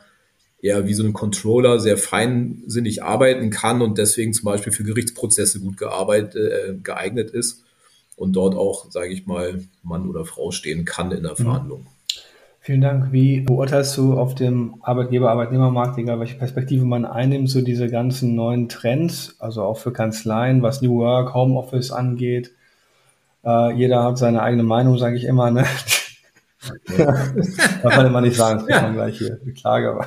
eher 0.61 0.87
wie 0.87 0.93
so 0.93 1.03
ein 1.03 1.13
Controller 1.13 1.79
sehr 1.79 1.97
feinsinnig 1.97 3.03
arbeiten 3.03 3.51
kann 3.51 3.81
und 3.81 3.97
deswegen 3.97 4.33
zum 4.33 4.45
Beispiel 4.45 4.73
für 4.73 4.83
Gerichtsprozesse 4.83 5.59
gut 5.59 5.77
gearbeitet, 5.77 6.35
äh, 6.35 6.75
geeignet 6.81 7.29
ist 7.29 7.63
und 8.15 8.33
dort 8.33 8.55
auch, 8.55 8.89
sage 8.91 9.13
ich 9.13 9.27
mal, 9.27 9.63
Mann 9.83 10.09
oder 10.09 10.25
Frau 10.25 10.51
stehen 10.51 10.85
kann 10.85 11.11
in 11.11 11.23
der 11.23 11.33
mhm. 11.33 11.43
Verhandlung. 11.43 11.87
Vielen 12.65 12.81
Dank. 12.81 13.11
Wie 13.11 13.41
beurteilst 13.41 13.95
du 13.95 14.17
auf 14.17 14.33
dem 14.33 14.77
Arbeitgeber-Arbeitnehmermarkt, 14.81 15.99
egal 15.99 16.19
welche 16.19 16.39
Perspektive 16.39 16.83
man 16.83 17.05
einnimmt, 17.05 17.47
so 17.47 17.61
diese 17.61 17.89
ganzen 17.89 18.33
neuen 18.33 18.69
Trends, 18.69 19.35
also 19.37 19.61
auch 19.61 19.77
für 19.77 19.93
Kanzleien, 19.93 20.63
was 20.63 20.81
New 20.81 20.97
Work, 20.97 21.35
Homeoffice 21.35 21.91
angeht? 21.91 22.53
Äh, 23.45 23.73
jeder 23.73 24.03
hat 24.03 24.17
seine 24.17 24.41
eigene 24.41 24.63
Meinung, 24.63 24.97
sage 24.97 25.15
ich 25.15 25.25
immer. 25.25 25.51
Ne? 25.51 25.63
Darf 27.83 27.97
man 27.97 28.07
immer 28.07 28.21
nicht 28.21 28.35
sagen, 28.35 28.61
das 28.61 28.69
ja. 28.69 28.81
man 28.81 28.95
gleich 28.95 29.19
hier 29.19 29.37
eine 29.39 29.53
Klage. 29.53 29.99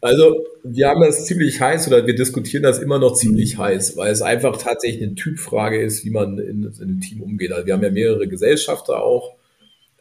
also 0.00 0.34
wir 0.64 0.88
haben 0.88 1.00
das 1.00 1.26
ziemlich 1.26 1.60
heiß 1.60 1.86
oder 1.86 2.08
wir 2.08 2.16
diskutieren 2.16 2.64
das 2.64 2.80
immer 2.80 2.98
noch 2.98 3.14
ziemlich 3.14 3.56
heiß, 3.56 3.96
weil 3.96 4.10
es 4.10 4.20
einfach 4.20 4.56
tatsächlich 4.56 5.04
eine 5.04 5.14
Typfrage 5.14 5.80
ist, 5.80 6.04
wie 6.04 6.10
man 6.10 6.40
in, 6.40 6.64
in 6.64 6.82
einem 6.82 7.00
Team 7.00 7.22
umgeht. 7.22 7.52
Also 7.52 7.66
wir 7.66 7.74
haben 7.74 7.84
ja 7.84 7.90
mehrere 7.92 8.26
Gesellschafter 8.26 9.00
auch 9.00 9.36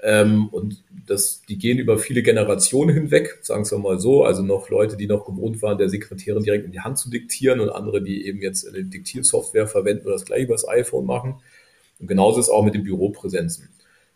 ähm, 0.04 0.48
und 0.48 0.84
das, 1.06 1.44
die 1.48 1.58
gehen 1.58 1.78
über 1.78 2.00
viele 2.00 2.24
Generationen 2.24 2.94
hinweg, 2.94 3.38
sagen 3.42 3.70
wir 3.70 3.78
mal 3.78 4.00
so. 4.00 4.24
Also 4.24 4.42
noch 4.42 4.70
Leute, 4.70 4.98
die 4.98 5.08
noch 5.08 5.26
gewohnt 5.26 5.62
waren, 5.62 5.78
der 5.78 5.90
Sekretärin 5.90 6.44
direkt 6.44 6.66
in 6.66 6.72
die 6.72 6.80
Hand 6.80 6.98
zu 6.98 7.10
diktieren 7.10 7.60
und 7.60 7.70
andere, 7.70 8.02
die 8.02 8.26
eben 8.26 8.42
jetzt 8.42 8.68
eine 8.68 8.84
Diktiersoftware 8.84 9.68
verwenden 9.68 10.06
oder 10.06 10.14
das 10.14 10.26
gleich 10.26 10.44
über 10.44 10.56
das 10.56 10.68
iPhone 10.68 11.06
machen. 11.06 11.36
Und 12.00 12.08
genauso 12.08 12.40
ist 12.40 12.50
auch 12.50 12.64
mit 12.64 12.74
den 12.74 12.84
Büropräsenzen. 12.84 13.70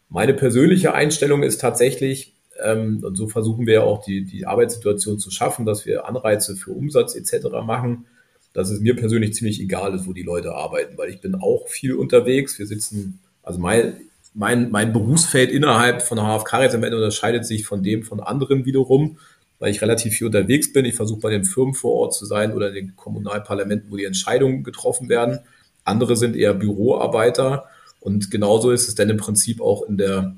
Meine 0.10 0.34
persönliche 0.34 0.94
Einstellung 0.94 1.44
ist 1.44 1.62
tatsächlich, 1.62 2.34
ähm, 2.64 3.04
und 3.04 3.16
so 3.16 3.28
versuchen 3.28 3.68
wir 3.68 3.74
ja 3.76 3.84
auch 3.84 4.04
die, 4.04 4.24
die 4.24 4.48
Arbeitssituation 4.48 5.20
zu 5.20 5.30
schaffen, 5.30 5.66
dass 5.66 5.86
wir 5.86 6.08
Anreize 6.08 6.56
für 6.56 6.72
Umsatz 6.72 7.16
etc. 7.16 7.48
machen, 7.66 8.06
dass 8.54 8.72
es 8.72 8.80
mir 8.80 8.96
persönlich 8.96 9.34
ziemlich 9.34 9.60
egal 9.60 9.94
ist, 9.94 10.08
wo 10.08 10.14
die 10.14 10.24
Leute 10.24 10.56
arbeiten, 10.56 10.98
weil 10.98 11.10
ich 11.10 11.22
bin 11.22 11.36
auch 11.36 11.68
viel 11.68 11.94
unterwegs. 11.94 12.58
Wir 12.58 12.66
sitzen, 12.66 13.20
also 13.44 13.60
mein, 13.60 13.98
mein, 14.36 14.70
mein 14.70 14.92
Berufsfeld 14.92 15.50
innerhalb 15.50 16.02
von 16.02 16.20
HFK 16.20 16.64
jetzt 16.64 16.76
am 16.76 16.84
Ende 16.84 16.98
unterscheidet 16.98 17.46
sich 17.46 17.66
von 17.66 17.82
dem 17.82 18.04
von 18.04 18.20
anderen 18.20 18.66
wiederum, 18.66 19.18
weil 19.60 19.72
ich 19.72 19.82
relativ 19.82 20.14
viel 20.14 20.28
unterwegs 20.28 20.74
bin. 20.74 20.84
Ich 20.84 20.96
versuche 20.96 21.22
bei 21.22 21.30
den 21.32 21.46
Firmen 21.46 21.74
vor 21.74 21.94
Ort 21.94 22.14
zu 22.14 22.26
sein 22.26 22.54
oder 22.54 22.68
in 22.70 22.76
den 22.76 22.96
Kommunalparlamenten, 22.98 23.90
wo 23.90 23.96
die 23.96 24.04
Entscheidungen 24.04 24.64
getroffen 24.64 25.08
werden. 25.08 25.40
Andere 25.86 26.18
sind 26.18 26.36
eher 26.36 26.54
Büroarbeiter 26.54 27.66
und 28.02 28.30
genauso 28.30 28.72
ist 28.72 28.90
es 28.90 28.96
dann 28.96 29.10
im 29.10 29.18
Prinzip 29.18 29.62
auch 29.62 29.84
in, 29.84 29.98
der, 29.98 30.36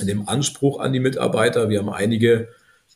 in 0.00 0.08
dem 0.08 0.28
Anspruch 0.28 0.80
an 0.80 0.92
die 0.92 1.00
Mitarbeiter. 1.00 1.70
Wir 1.70 1.78
haben 1.78 1.88
einige, 1.88 2.48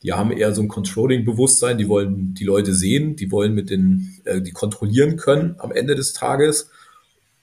die 0.03 0.14
haben 0.14 0.33
eher 0.33 0.53
so 0.53 0.62
ein 0.62 0.69
Controlling-Bewusstsein, 0.69 1.79
die 1.79 1.88
wollen 1.88 2.35
die 2.35 2.45
Leute 2.45 2.75
sehen, 2.75 3.14
die 3.14 3.31
wollen 3.31 3.55
mit 3.55 3.71
den, 3.71 4.19
äh, 4.25 4.41
die 4.41 4.50
kontrollieren 4.50 5.17
können 5.17 5.55
am 5.59 5.71
Ende 5.71 5.95
des 5.95 6.12
Tages. 6.12 6.71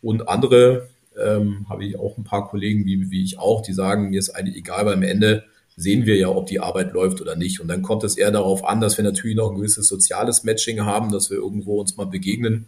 Und 0.01 0.27
andere 0.27 0.89
ähm, 1.17 1.65
habe 1.69 1.85
ich 1.85 1.97
auch 1.97 2.17
ein 2.17 2.23
paar 2.23 2.47
Kollegen, 2.47 2.85
wie, 2.85 3.11
wie 3.11 3.23
ich 3.23 3.39
auch, 3.39 3.61
die 3.61 3.73
sagen, 3.73 4.09
mir 4.09 4.19
ist 4.19 4.29
eigentlich 4.29 4.57
egal, 4.57 4.85
weil 4.85 4.93
am 4.93 5.03
Ende 5.03 5.43
sehen 5.75 6.05
wir 6.05 6.15
ja, 6.15 6.29
ob 6.29 6.47
die 6.47 6.59
Arbeit 6.59 6.93
läuft 6.93 7.21
oder 7.21 7.35
nicht. 7.35 7.59
Und 7.59 7.67
dann 7.67 7.81
kommt 7.81 8.03
es 8.03 8.17
eher 8.17 8.31
darauf 8.31 8.65
an, 8.65 8.81
dass 8.81 8.97
wir 8.97 9.03
natürlich 9.03 9.35
noch 9.35 9.49
ein 9.49 9.57
gewisses 9.57 9.87
soziales 9.87 10.43
Matching 10.43 10.81
haben, 10.81 11.11
dass 11.11 11.29
wir 11.29 11.37
irgendwo 11.37 11.79
uns 11.79 11.97
mal 11.97 12.05
begegnen 12.05 12.67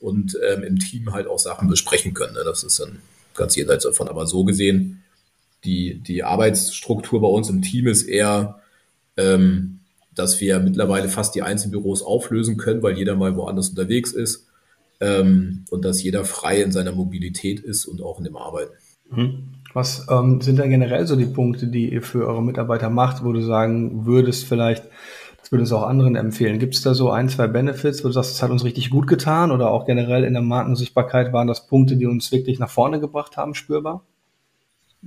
und 0.00 0.36
ähm, 0.48 0.62
im 0.62 0.78
Team 0.78 1.12
halt 1.12 1.26
auch 1.26 1.38
Sachen 1.38 1.68
besprechen 1.68 2.14
können. 2.14 2.34
Ne? 2.34 2.42
Das 2.44 2.62
ist 2.64 2.80
dann 2.80 2.98
ganz 3.34 3.56
jenseits 3.56 3.84
davon. 3.84 4.08
Aber 4.08 4.26
so 4.26 4.44
gesehen, 4.44 5.02
die, 5.64 5.94
die 6.00 6.24
Arbeitsstruktur 6.24 7.20
bei 7.20 7.28
uns 7.28 7.48
im 7.48 7.62
Team 7.62 7.86
ist 7.86 8.02
eher, 8.02 8.60
ähm, 9.16 9.80
dass 10.14 10.40
wir 10.40 10.58
mittlerweile 10.58 11.08
fast 11.08 11.34
die 11.34 11.42
Einzelbüros 11.42 12.02
auflösen 12.02 12.56
können, 12.56 12.82
weil 12.82 12.98
jeder 12.98 13.14
mal 13.14 13.36
woanders 13.36 13.70
unterwegs 13.70 14.12
ist 14.12 14.48
ähm, 15.02 15.64
und 15.70 15.84
dass 15.84 16.02
jeder 16.02 16.24
frei 16.24 16.62
in 16.62 16.72
seiner 16.72 16.92
Mobilität 16.92 17.60
ist 17.60 17.86
und 17.86 18.00
auch 18.00 18.18
in 18.18 18.24
dem 18.24 18.36
Arbeiten. 18.36 18.72
Mhm. 19.10 19.48
Was 19.74 20.06
ähm, 20.10 20.40
sind 20.40 20.58
denn 20.58 20.70
generell 20.70 21.06
so 21.06 21.16
die 21.16 21.26
Punkte, 21.26 21.66
die 21.66 21.92
ihr 21.92 22.02
für 22.02 22.26
eure 22.26 22.42
Mitarbeiter 22.42 22.90
macht, 22.90 23.24
wo 23.24 23.32
du 23.32 23.40
sagen 23.40 24.06
würdest, 24.06 24.44
vielleicht 24.44 24.84
das 25.40 25.50
würde 25.50 25.64
es 25.64 25.72
auch 25.72 25.82
anderen 25.82 26.14
empfehlen. 26.14 26.60
Gibt 26.60 26.74
es 26.74 26.82
da 26.82 26.94
so 26.94 27.10
ein, 27.10 27.28
zwei 27.28 27.48
Benefits, 27.48 28.04
wo 28.04 28.08
du 28.08 28.12
sagst, 28.12 28.30
das 28.30 28.42
hat 28.42 28.50
uns 28.50 28.64
richtig 28.64 28.90
gut 28.90 29.08
getan 29.08 29.50
oder 29.50 29.72
auch 29.72 29.86
generell 29.86 30.22
in 30.22 30.34
der 30.34 30.42
Markensichtbarkeit 30.42 31.32
waren 31.32 31.48
das 31.48 31.66
Punkte, 31.66 31.96
die 31.96 32.06
uns 32.06 32.30
wirklich 32.30 32.60
nach 32.60 32.70
vorne 32.70 33.00
gebracht 33.00 33.36
haben, 33.36 33.54
spürbar? 33.54 34.04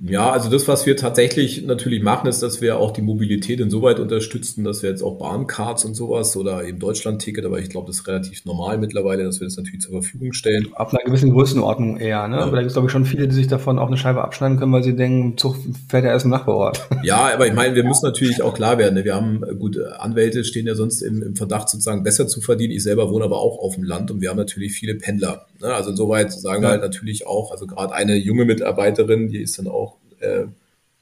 Ja, 0.01 0.29
also 0.29 0.49
das, 0.49 0.67
was 0.67 0.85
wir 0.85 0.97
tatsächlich 0.97 1.65
natürlich 1.65 2.03
machen, 2.03 2.27
ist, 2.27 2.43
dass 2.43 2.59
wir 2.59 2.79
auch 2.79 2.91
die 2.91 3.01
Mobilität 3.01 3.61
insoweit 3.61 3.97
unterstützen, 3.99 4.65
dass 4.65 4.83
wir 4.83 4.89
jetzt 4.89 5.01
auch 5.01 5.17
Bahncards 5.17 5.85
und 5.85 5.95
sowas 5.95 6.35
oder 6.35 6.65
eben 6.65 6.79
Deutschland-Ticket, 6.79 7.45
aber 7.45 7.59
ich 7.59 7.69
glaube, 7.69 7.87
das 7.87 7.97
ist 7.97 8.07
relativ 8.07 8.43
normal 8.43 8.77
mittlerweile, 8.77 9.23
dass 9.23 9.39
wir 9.39 9.47
das 9.47 9.55
natürlich 9.55 9.79
zur 9.79 9.93
Verfügung 9.93 10.33
stellen. 10.33 10.67
Ab 10.75 10.91
einer 10.91 11.03
gewissen 11.05 11.31
Größenordnung 11.31 11.97
eher, 11.97 12.27
ne? 12.27 12.37
Ja. 12.37 12.43
Aber 12.43 12.51
da 12.51 12.57
gibt 12.57 12.67
es, 12.67 12.73
glaube 12.73 12.87
ich, 12.87 12.91
schon 12.91 13.05
viele, 13.05 13.29
die 13.29 13.35
sich 13.35 13.47
davon 13.47 13.79
auch 13.79 13.87
eine 13.87 13.97
Scheibe 13.97 14.21
abschneiden 14.21 14.59
können, 14.59 14.73
weil 14.73 14.83
sie 14.83 14.97
denken, 14.97 15.37
Zug 15.37 15.55
fährt 15.87 16.03
ja 16.03 16.11
erst 16.11 16.25
im 16.25 16.31
Nachbarort. 16.31 16.87
Ja, 17.03 17.29
aber 17.31 17.45
ich 17.45 17.53
meine, 17.53 17.75
wir 17.75 17.83
müssen 17.83 18.03
natürlich 18.03 18.41
auch 18.41 18.55
klar 18.55 18.79
werden, 18.79 18.95
ne? 18.95 19.03
wir 19.03 19.13
haben, 19.13 19.41
gut, 19.59 19.77
Anwälte 19.99 20.43
stehen 20.43 20.65
ja 20.65 20.73
sonst 20.73 21.03
im, 21.03 21.21
im 21.21 21.35
Verdacht, 21.35 21.69
sozusagen 21.69 22.01
besser 22.01 22.27
zu 22.27 22.41
verdienen. 22.41 22.73
Ich 22.73 22.81
selber 22.81 23.11
wohne 23.11 23.25
aber 23.25 23.37
auch 23.37 23.59
auf 23.59 23.75
dem 23.75 23.83
Land 23.83 24.09
und 24.09 24.21
wir 24.21 24.29
haben 24.31 24.37
natürlich 24.37 24.73
viele 24.73 24.95
Pendler. 24.95 25.45
Ne? 25.59 25.73
Also 25.73 25.91
insoweit 25.91 26.31
sagen 26.31 26.63
ja. 26.63 26.69
wir 26.69 26.71
halt 26.71 26.81
natürlich 26.81 27.27
auch, 27.27 27.51
also 27.51 27.67
gerade 27.67 27.93
eine 27.93 28.15
junge 28.15 28.45
Mitarbeiterin, 28.45 29.29
die 29.29 29.41
ist 29.41 29.57
dann 29.57 29.67
auch 29.67 29.97
äh, 30.19 30.45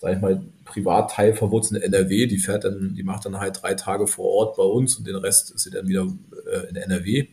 sag 0.04 0.16
ich 0.18 0.22
mal, 0.22 0.42
Privatteil 0.66 1.34
verwurzelt 1.34 1.82
in 1.82 1.94
NRW, 1.94 2.28
die 2.28 2.38
fährt 2.38 2.66
dann, 2.66 2.94
die 2.94 3.04
macht 3.04 3.26
dann 3.26 3.40
halt 3.40 3.62
drei 3.62 3.74
Tage 3.74 4.06
vor 4.06 4.26
Ort 4.26 4.58
bei 4.58 4.64
uns 4.64 4.98
und 4.98 5.08
den 5.08 5.16
Rest 5.16 5.52
ist 5.52 5.64
sie 5.64 5.72
dann 5.72 5.88
wieder 5.88 6.06
äh, 6.52 6.70
in 6.70 6.76
NRW. 6.76 7.28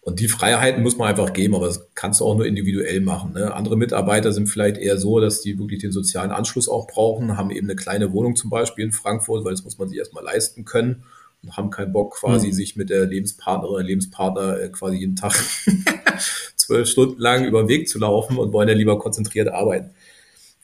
Und 0.00 0.18
die 0.18 0.26
Freiheiten 0.26 0.82
muss 0.82 0.96
man 0.96 1.08
einfach 1.08 1.32
geben, 1.32 1.54
aber 1.54 1.66
das 1.66 1.88
kannst 1.94 2.18
du 2.18 2.24
auch 2.24 2.34
nur 2.34 2.46
individuell 2.46 3.00
machen. 3.00 3.34
Ne? 3.34 3.54
Andere 3.54 3.76
Mitarbeiter 3.76 4.32
sind 4.32 4.48
vielleicht 4.48 4.76
eher 4.76 4.96
so, 4.96 5.20
dass 5.20 5.40
die 5.40 5.56
wirklich 5.56 5.78
den 5.78 5.92
sozialen 5.92 6.32
Anschluss 6.32 6.68
auch 6.68 6.88
brauchen, 6.88 7.36
haben 7.36 7.52
eben 7.52 7.68
eine 7.68 7.76
kleine 7.76 8.12
Wohnung 8.12 8.34
zum 8.34 8.50
Beispiel 8.50 8.86
in 8.86 8.92
Frankfurt, 8.92 9.44
weil 9.44 9.52
das 9.52 9.62
muss 9.62 9.78
man 9.78 9.88
sich 9.88 9.98
erstmal 9.98 10.24
leisten 10.24 10.64
können 10.64 11.04
und 11.42 11.56
haben 11.56 11.70
keinen 11.70 11.92
Bock 11.92 12.14
quasi 12.14 12.48
mhm. 12.48 12.52
sich 12.52 12.76
mit 12.76 12.90
der 12.90 13.06
Lebenspartnerin 13.06 13.74
oder 13.74 13.84
Lebenspartner 13.84 14.60
äh, 14.60 14.68
quasi 14.68 14.98
jeden 14.98 15.16
Tag 15.16 15.34
zwölf 16.56 16.88
Stunden 16.88 17.20
lang 17.20 17.44
über 17.44 17.62
den 17.62 17.68
Weg 17.68 17.88
zu 17.88 17.98
laufen 17.98 18.38
und 18.38 18.52
wollen 18.52 18.68
ja 18.68 18.74
lieber 18.74 18.98
konzentriert 18.98 19.48
arbeiten. 19.48 19.90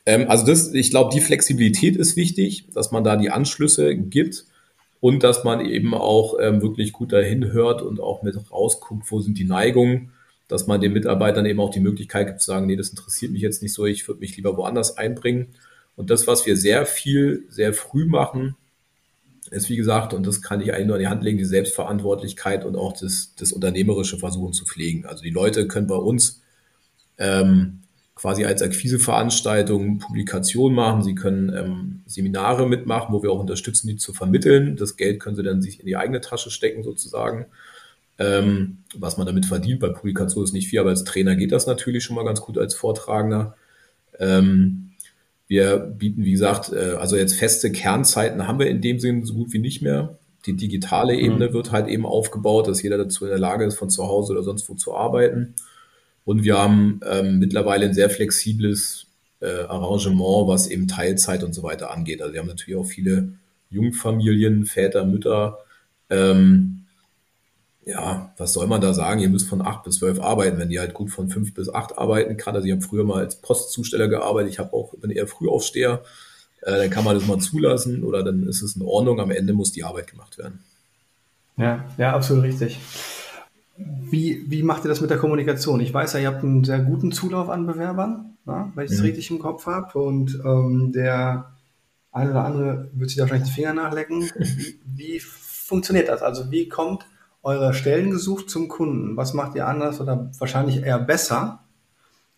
Ähm, 0.04 0.26
also 0.28 0.46
das, 0.46 0.72
ich 0.72 0.90
glaube, 0.90 1.10
die 1.12 1.20
Flexibilität 1.20 1.96
ist 1.96 2.16
wichtig, 2.16 2.68
dass 2.72 2.92
man 2.92 3.04
da 3.04 3.16
die 3.16 3.30
Anschlüsse 3.30 3.96
gibt 3.96 4.46
und 5.00 5.22
dass 5.22 5.44
man 5.44 5.64
eben 5.64 5.94
auch 5.94 6.36
ähm, 6.40 6.62
wirklich 6.62 6.92
gut 6.92 7.12
dahin 7.12 7.52
hört 7.52 7.82
und 7.82 8.00
auch 8.00 8.22
mit 8.22 8.36
rausguckt, 8.50 9.10
wo 9.10 9.20
sind 9.20 9.38
die 9.38 9.44
Neigungen, 9.44 10.12
dass 10.48 10.66
man 10.66 10.80
den 10.80 10.92
Mitarbeitern 10.92 11.46
eben 11.46 11.60
auch 11.60 11.70
die 11.70 11.80
Möglichkeit 11.80 12.28
gibt 12.28 12.40
zu 12.40 12.46
sagen, 12.46 12.66
nee, 12.66 12.76
das 12.76 12.90
interessiert 12.90 13.32
mich 13.32 13.42
jetzt 13.42 13.62
nicht 13.62 13.72
so, 13.72 13.84
ich 13.84 14.06
würde 14.06 14.20
mich 14.20 14.36
lieber 14.36 14.56
woanders 14.56 14.96
einbringen. 14.96 15.48
Und 15.96 16.10
das, 16.10 16.26
was 16.26 16.46
wir 16.46 16.56
sehr 16.56 16.86
viel, 16.86 17.44
sehr 17.48 17.72
früh 17.72 18.06
machen, 18.06 18.56
ist 19.48 19.68
wie 19.68 19.76
gesagt, 19.76 20.14
und 20.14 20.26
das 20.26 20.42
kann 20.42 20.60
ich 20.60 20.72
eigentlich 20.72 20.86
nur 20.86 20.96
an 20.96 21.00
die 21.00 21.08
Hand 21.08 21.22
legen, 21.22 21.38
die 21.38 21.44
Selbstverantwortlichkeit 21.44 22.64
und 22.64 22.76
auch 22.76 22.92
das, 22.92 23.34
das 23.36 23.52
Unternehmerische 23.52 24.18
versuchen 24.18 24.52
zu 24.52 24.64
pflegen. 24.64 25.06
Also 25.06 25.22
die 25.22 25.30
Leute 25.30 25.68
können 25.68 25.86
bei 25.86 25.96
uns 25.96 26.42
ähm, 27.18 27.80
quasi 28.14 28.44
als 28.44 28.62
Akquiseveranstaltung 28.62 29.98
Publikation 29.98 30.74
machen. 30.74 31.02
Sie 31.02 31.14
können 31.14 31.52
ähm, 31.54 32.00
Seminare 32.06 32.66
mitmachen, 32.66 33.14
wo 33.14 33.22
wir 33.22 33.30
auch 33.30 33.40
unterstützen, 33.40 33.88
die 33.88 33.96
zu 33.96 34.12
vermitteln. 34.12 34.76
Das 34.76 34.96
Geld 34.96 35.20
können 35.20 35.36
Sie 35.36 35.42
dann 35.42 35.62
sich 35.62 35.80
in 35.80 35.86
die 35.86 35.96
eigene 35.96 36.20
Tasche 36.20 36.50
stecken 36.50 36.82
sozusagen. 36.82 37.46
Ähm, 38.18 38.78
was 38.94 39.18
man 39.18 39.26
damit 39.26 39.44
verdient. 39.44 39.80
Bei 39.80 39.90
Publikation 39.90 40.42
ist 40.42 40.54
nicht 40.54 40.68
viel, 40.68 40.80
aber 40.80 40.88
als 40.88 41.04
Trainer 41.04 41.36
geht 41.36 41.52
das 41.52 41.66
natürlich 41.66 42.02
schon 42.02 42.16
mal 42.16 42.24
ganz 42.24 42.40
gut 42.40 42.56
als 42.56 42.74
Vortragender. 42.74 43.54
Ähm, 44.18 44.92
wir 45.48 45.76
bieten, 45.78 46.24
wie 46.24 46.32
gesagt, 46.32 46.72
äh, 46.72 46.96
also 46.98 47.16
jetzt 47.16 47.34
feste 47.34 47.70
Kernzeiten 47.70 48.46
haben 48.46 48.58
wir 48.58 48.66
in 48.66 48.80
dem 48.80 48.98
Sinn 48.98 49.24
so 49.24 49.34
gut 49.34 49.52
wie 49.52 49.58
nicht 49.58 49.82
mehr. 49.82 50.18
Die 50.46 50.54
digitale 50.54 51.16
Ebene 51.16 51.48
mhm. 51.48 51.52
wird 51.52 51.72
halt 51.72 51.88
eben 51.88 52.06
aufgebaut, 52.06 52.68
dass 52.68 52.82
jeder 52.82 52.98
dazu 52.98 53.24
in 53.24 53.30
der 53.30 53.38
Lage 53.38 53.64
ist, 53.64 53.78
von 53.78 53.90
zu 53.90 54.04
Hause 54.04 54.32
oder 54.32 54.42
sonst 54.42 54.68
wo 54.68 54.74
zu 54.74 54.94
arbeiten. 54.94 55.54
Und 56.24 56.42
wir 56.42 56.58
haben 56.58 57.00
ähm, 57.08 57.38
mittlerweile 57.38 57.86
ein 57.86 57.94
sehr 57.94 58.10
flexibles 58.10 59.06
äh, 59.40 59.62
Arrangement, 59.62 60.48
was 60.48 60.68
eben 60.68 60.88
Teilzeit 60.88 61.44
und 61.44 61.54
so 61.54 61.62
weiter 61.62 61.90
angeht. 61.92 62.20
Also 62.20 62.32
wir 62.32 62.40
haben 62.40 62.48
natürlich 62.48 62.78
auch 62.78 62.86
viele 62.86 63.34
Jungfamilien, 63.70 64.66
Väter, 64.66 65.04
Mütter, 65.04 65.58
ähm, 66.10 66.85
ja, 67.86 68.32
was 68.36 68.52
soll 68.52 68.66
man 68.66 68.80
da 68.80 68.92
sagen? 68.92 69.20
Ihr 69.20 69.28
müsst 69.28 69.48
von 69.48 69.62
acht 69.62 69.84
bis 69.84 69.98
zwölf 69.98 70.20
arbeiten, 70.20 70.58
wenn 70.58 70.68
die 70.68 70.80
halt 70.80 70.92
gut 70.92 71.10
von 71.10 71.28
fünf 71.28 71.54
bis 71.54 71.72
acht 71.72 71.96
arbeiten 71.96 72.36
kann. 72.36 72.56
Also 72.56 72.66
ich 72.66 72.72
habe 72.72 72.82
früher 72.82 73.04
mal 73.04 73.22
als 73.22 73.40
Postzusteller 73.40 74.08
gearbeitet, 74.08 74.50
ich 74.50 74.58
habe 74.58 74.72
auch, 74.72 74.92
bin 74.94 75.12
eher 75.12 75.28
Frühaufsteher, 75.28 76.02
äh, 76.62 76.78
dann 76.78 76.90
kann 76.90 77.04
man 77.04 77.14
das 77.16 77.28
mal 77.28 77.38
zulassen 77.38 78.02
oder 78.02 78.24
dann 78.24 78.42
ist 78.48 78.60
es 78.62 78.74
in 78.74 78.82
Ordnung. 78.82 79.20
Am 79.20 79.30
Ende 79.30 79.52
muss 79.52 79.70
die 79.70 79.84
Arbeit 79.84 80.08
gemacht 80.08 80.36
werden. 80.36 80.64
Ja, 81.56 81.84
ja, 81.96 82.12
absolut 82.12 82.42
richtig. 82.42 82.80
Wie, 83.76 84.44
wie 84.48 84.64
macht 84.64 84.84
ihr 84.84 84.88
das 84.88 85.00
mit 85.00 85.10
der 85.10 85.18
Kommunikation? 85.18 85.78
Ich 85.78 85.94
weiß 85.94 86.14
ja, 86.14 86.20
ihr 86.20 86.26
habt 86.26 86.42
einen 86.42 86.64
sehr 86.64 86.80
guten 86.80 87.12
Zulauf 87.12 87.48
an 87.48 87.66
Bewerbern, 87.68 88.36
ja, 88.46 88.72
wenn 88.74 88.84
ich 88.84 88.90
es 88.90 88.98
mhm. 88.98 89.04
richtig 89.04 89.30
im 89.30 89.38
Kopf 89.38 89.66
habe. 89.66 89.96
Und 89.96 90.40
ähm, 90.44 90.90
der 90.92 91.52
eine 92.10 92.30
oder 92.30 92.44
andere 92.44 92.90
wird 92.94 93.10
sich 93.10 93.18
da 93.18 93.22
wahrscheinlich 93.22 93.48
die 93.48 93.54
Finger 93.54 93.74
nachlecken. 93.74 94.28
Wie, 94.38 94.80
wie 94.84 95.20
funktioniert 95.20 96.08
das? 96.08 96.22
Also 96.22 96.50
wie 96.50 96.68
kommt 96.68 97.06
eure 97.46 97.72
Stellen 97.74 98.10
gesucht 98.10 98.50
zum 98.50 98.68
Kunden? 98.68 99.16
Was 99.16 99.32
macht 99.32 99.54
ihr 99.54 99.66
anders 99.66 100.00
oder 100.00 100.30
wahrscheinlich 100.38 100.82
eher 100.82 100.98
besser 100.98 101.60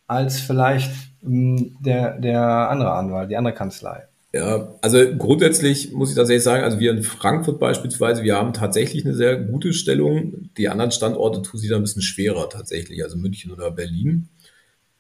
als 0.07 0.39
vielleicht 0.39 0.93
ähm, 1.25 1.77
der, 1.81 2.19
der 2.19 2.43
andere 2.71 2.93
Anwalt, 2.93 3.31
die 3.31 3.37
andere 3.37 3.55
Kanzlei? 3.55 4.05
Ja, 4.35 4.75
also 4.83 4.99
grundsätzlich 5.17 5.93
muss 5.93 6.11
ich 6.11 6.17
tatsächlich 6.17 6.45
sagen, 6.45 6.63
also 6.63 6.79
wir 6.79 6.91
in 6.91 7.03
Frankfurt 7.03 7.59
beispielsweise, 7.59 8.23
wir 8.23 8.37
haben 8.37 8.53
tatsächlich 8.53 9.07
eine 9.07 9.15
sehr 9.15 9.37
gute 9.37 9.73
Stellung. 9.73 10.51
Die 10.59 10.69
anderen 10.69 10.91
Standorte 10.91 11.41
tun 11.41 11.59
sich 11.59 11.71
da 11.71 11.77
ein 11.77 11.83
bisschen 11.83 12.03
schwerer 12.03 12.51
tatsächlich, 12.51 13.03
also 13.03 13.17
München 13.17 13.51
oder 13.51 13.71
Berlin. 13.71 14.29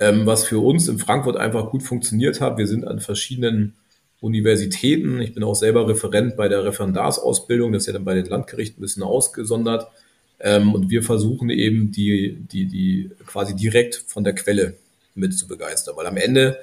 Ähm, 0.00 0.24
was 0.24 0.44
für 0.44 0.60
uns 0.60 0.88
in 0.88 0.98
Frankfurt 0.98 1.36
einfach 1.36 1.70
gut 1.70 1.82
funktioniert 1.82 2.40
hat, 2.40 2.56
wir 2.56 2.66
sind 2.66 2.86
an 2.86 3.00
verschiedenen 3.00 3.74
Universitäten. 4.20 5.20
Ich 5.20 5.34
bin 5.34 5.44
auch 5.44 5.54
selber 5.54 5.88
Referent 5.88 6.36
bei 6.36 6.48
der 6.48 6.64
Referendarsausbildung, 6.64 7.72
das 7.72 7.82
ist 7.82 7.86
ja 7.86 7.92
dann 7.92 8.04
bei 8.04 8.14
den 8.14 8.26
Landgerichten 8.26 8.78
ein 8.78 8.82
bisschen 8.82 9.02
ausgesondert. 9.02 9.88
Ähm, 10.40 10.74
und 10.74 10.90
wir 10.90 11.02
versuchen 11.02 11.50
eben 11.50 11.90
die, 11.90 12.38
die, 12.40 12.66
die 12.66 13.10
quasi 13.26 13.54
direkt 13.54 13.96
von 14.06 14.24
der 14.24 14.34
Quelle 14.34 14.74
mit 15.14 15.36
zu 15.36 15.48
begeistern, 15.48 15.96
weil 15.96 16.06
am 16.06 16.16
Ende 16.16 16.58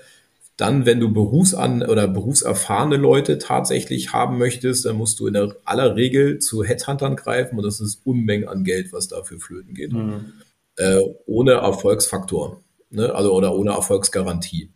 dann, 0.57 0.85
wenn 0.85 1.01
du 1.01 1.11
Berufsan 1.11 1.83
oder 1.83 2.07
berufserfahrene 2.07 2.95
Leute 2.95 3.39
tatsächlich 3.39 4.13
haben 4.13 4.37
möchtest, 4.37 4.85
dann 4.85 4.95
musst 4.95 5.19
du 5.19 5.27
in 5.27 5.33
der 5.33 5.55
aller 5.65 5.97
Regel 5.97 6.39
zu 6.39 6.63
Headhuntern 6.63 7.17
greifen 7.17 7.57
und 7.57 7.65
das 7.65 7.81
ist 7.81 8.05
Unmengen 8.05 8.47
an 8.47 8.63
Geld, 8.63 8.93
was 8.93 9.09
dafür 9.09 9.39
flöten 9.39 9.73
geht. 9.73 9.91
Mhm. 9.91 10.31
Äh, 10.77 11.01
ohne 11.25 11.53
Erfolgsfaktor, 11.53 12.61
ne? 12.89 13.13
also 13.13 13.33
oder 13.33 13.53
ohne 13.53 13.71
Erfolgsgarantie. 13.71 14.69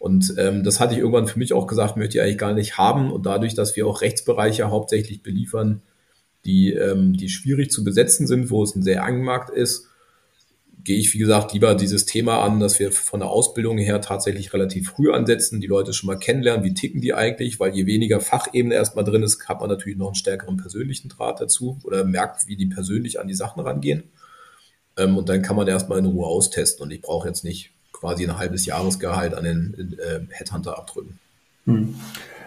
Und 0.00 0.34
ähm, 0.38 0.64
das 0.64 0.80
hatte 0.80 0.94
ich 0.94 1.00
irgendwann 1.00 1.26
für 1.26 1.38
mich 1.38 1.52
auch 1.52 1.66
gesagt, 1.66 1.98
möchte 1.98 2.16
ich 2.16 2.22
eigentlich 2.22 2.38
gar 2.38 2.54
nicht 2.54 2.78
haben. 2.78 3.12
Und 3.12 3.26
dadurch, 3.26 3.54
dass 3.54 3.76
wir 3.76 3.86
auch 3.86 4.00
Rechtsbereiche 4.00 4.70
hauptsächlich 4.70 5.22
beliefern, 5.22 5.82
die, 6.46 6.72
ähm, 6.72 7.12
die 7.12 7.28
schwierig 7.28 7.70
zu 7.70 7.84
besetzen 7.84 8.26
sind, 8.26 8.50
wo 8.50 8.62
es 8.62 8.74
ein 8.74 8.82
sehr 8.82 9.02
engen 9.02 9.22
Markt 9.22 9.50
ist, 9.50 9.88
gehe 10.84 10.98
ich, 10.98 11.12
wie 11.12 11.18
gesagt, 11.18 11.52
lieber 11.52 11.74
dieses 11.74 12.06
Thema 12.06 12.40
an, 12.40 12.60
dass 12.60 12.78
wir 12.78 12.92
von 12.92 13.20
der 13.20 13.28
Ausbildung 13.28 13.76
her 13.76 14.00
tatsächlich 14.00 14.54
relativ 14.54 14.88
früh 14.88 15.12
ansetzen, 15.12 15.60
die 15.60 15.66
Leute 15.66 15.92
schon 15.92 16.06
mal 16.06 16.18
kennenlernen, 16.18 16.64
wie 16.64 16.72
ticken 16.72 17.02
die 17.02 17.12
eigentlich, 17.12 17.60
weil 17.60 17.74
je 17.74 17.84
weniger 17.84 18.20
Fachebene 18.20 18.74
erstmal 18.74 19.04
drin 19.04 19.22
ist, 19.22 19.46
hat 19.50 19.60
man 19.60 19.68
natürlich 19.68 19.98
noch 19.98 20.06
einen 20.06 20.14
stärkeren 20.14 20.56
persönlichen 20.56 21.10
Draht 21.10 21.42
dazu 21.42 21.78
oder 21.84 22.06
merkt, 22.06 22.48
wie 22.48 22.56
die 22.56 22.68
persönlich 22.68 23.20
an 23.20 23.28
die 23.28 23.34
Sachen 23.34 23.60
rangehen. 23.60 24.04
Ähm, 24.96 25.18
und 25.18 25.28
dann 25.28 25.42
kann 25.42 25.56
man 25.56 25.68
erstmal 25.68 25.98
in 25.98 26.06
Ruhe 26.06 26.26
austesten 26.26 26.82
und 26.84 26.90
ich 26.90 27.02
brauche 27.02 27.28
jetzt 27.28 27.44
nicht 27.44 27.74
quasi 28.00 28.26
ein 28.26 28.38
halbes 28.38 28.66
Jahresgehalt 28.66 29.34
an 29.34 29.44
den 29.44 29.98
äh, 29.98 30.20
Headhunter 30.30 30.78
abdrücken. 30.78 31.18
Hm. 31.66 31.94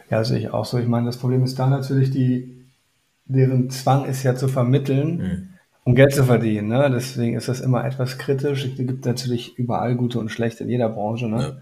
Ja, 0.10 0.24
sehe 0.24 0.40
ich 0.40 0.50
auch 0.50 0.66
so. 0.66 0.80
Ich 0.80 0.88
meine, 0.88 1.06
das 1.06 1.18
Problem 1.18 1.44
ist 1.44 1.58
da 1.58 1.68
natürlich, 1.68 2.12
die, 2.12 2.66
deren 3.26 3.70
Zwang 3.70 4.06
ist 4.06 4.24
ja 4.24 4.36
zu 4.36 4.48
vermitteln, 4.48 5.20
hm. 5.20 5.50
um 5.84 5.96
Geld 5.96 6.14
zu 6.14 6.24
verdienen. 6.24 6.68
Ne? 6.68 6.90
Deswegen 6.92 7.38
ist 7.38 7.48
das 7.48 7.62
immer 7.62 7.86
etwas 7.86 8.18
kritisch. 8.18 8.66
Es 8.66 8.76
gibt 8.76 9.06
natürlich 9.06 9.58
überall 9.58 9.96
gute 9.96 10.20
und 10.20 10.30
schlechte 10.30 10.64
in 10.64 10.70
jeder 10.70 10.90
Branche. 10.90 11.28
Ne? 11.28 11.42
Ja. 11.42 11.58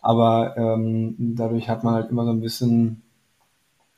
Aber 0.00 0.56
ähm, 0.56 1.16
dadurch 1.18 1.68
hat 1.68 1.82
man 1.82 1.94
halt 1.94 2.10
immer 2.10 2.24
so 2.24 2.30
ein 2.30 2.40
bisschen, 2.40 3.02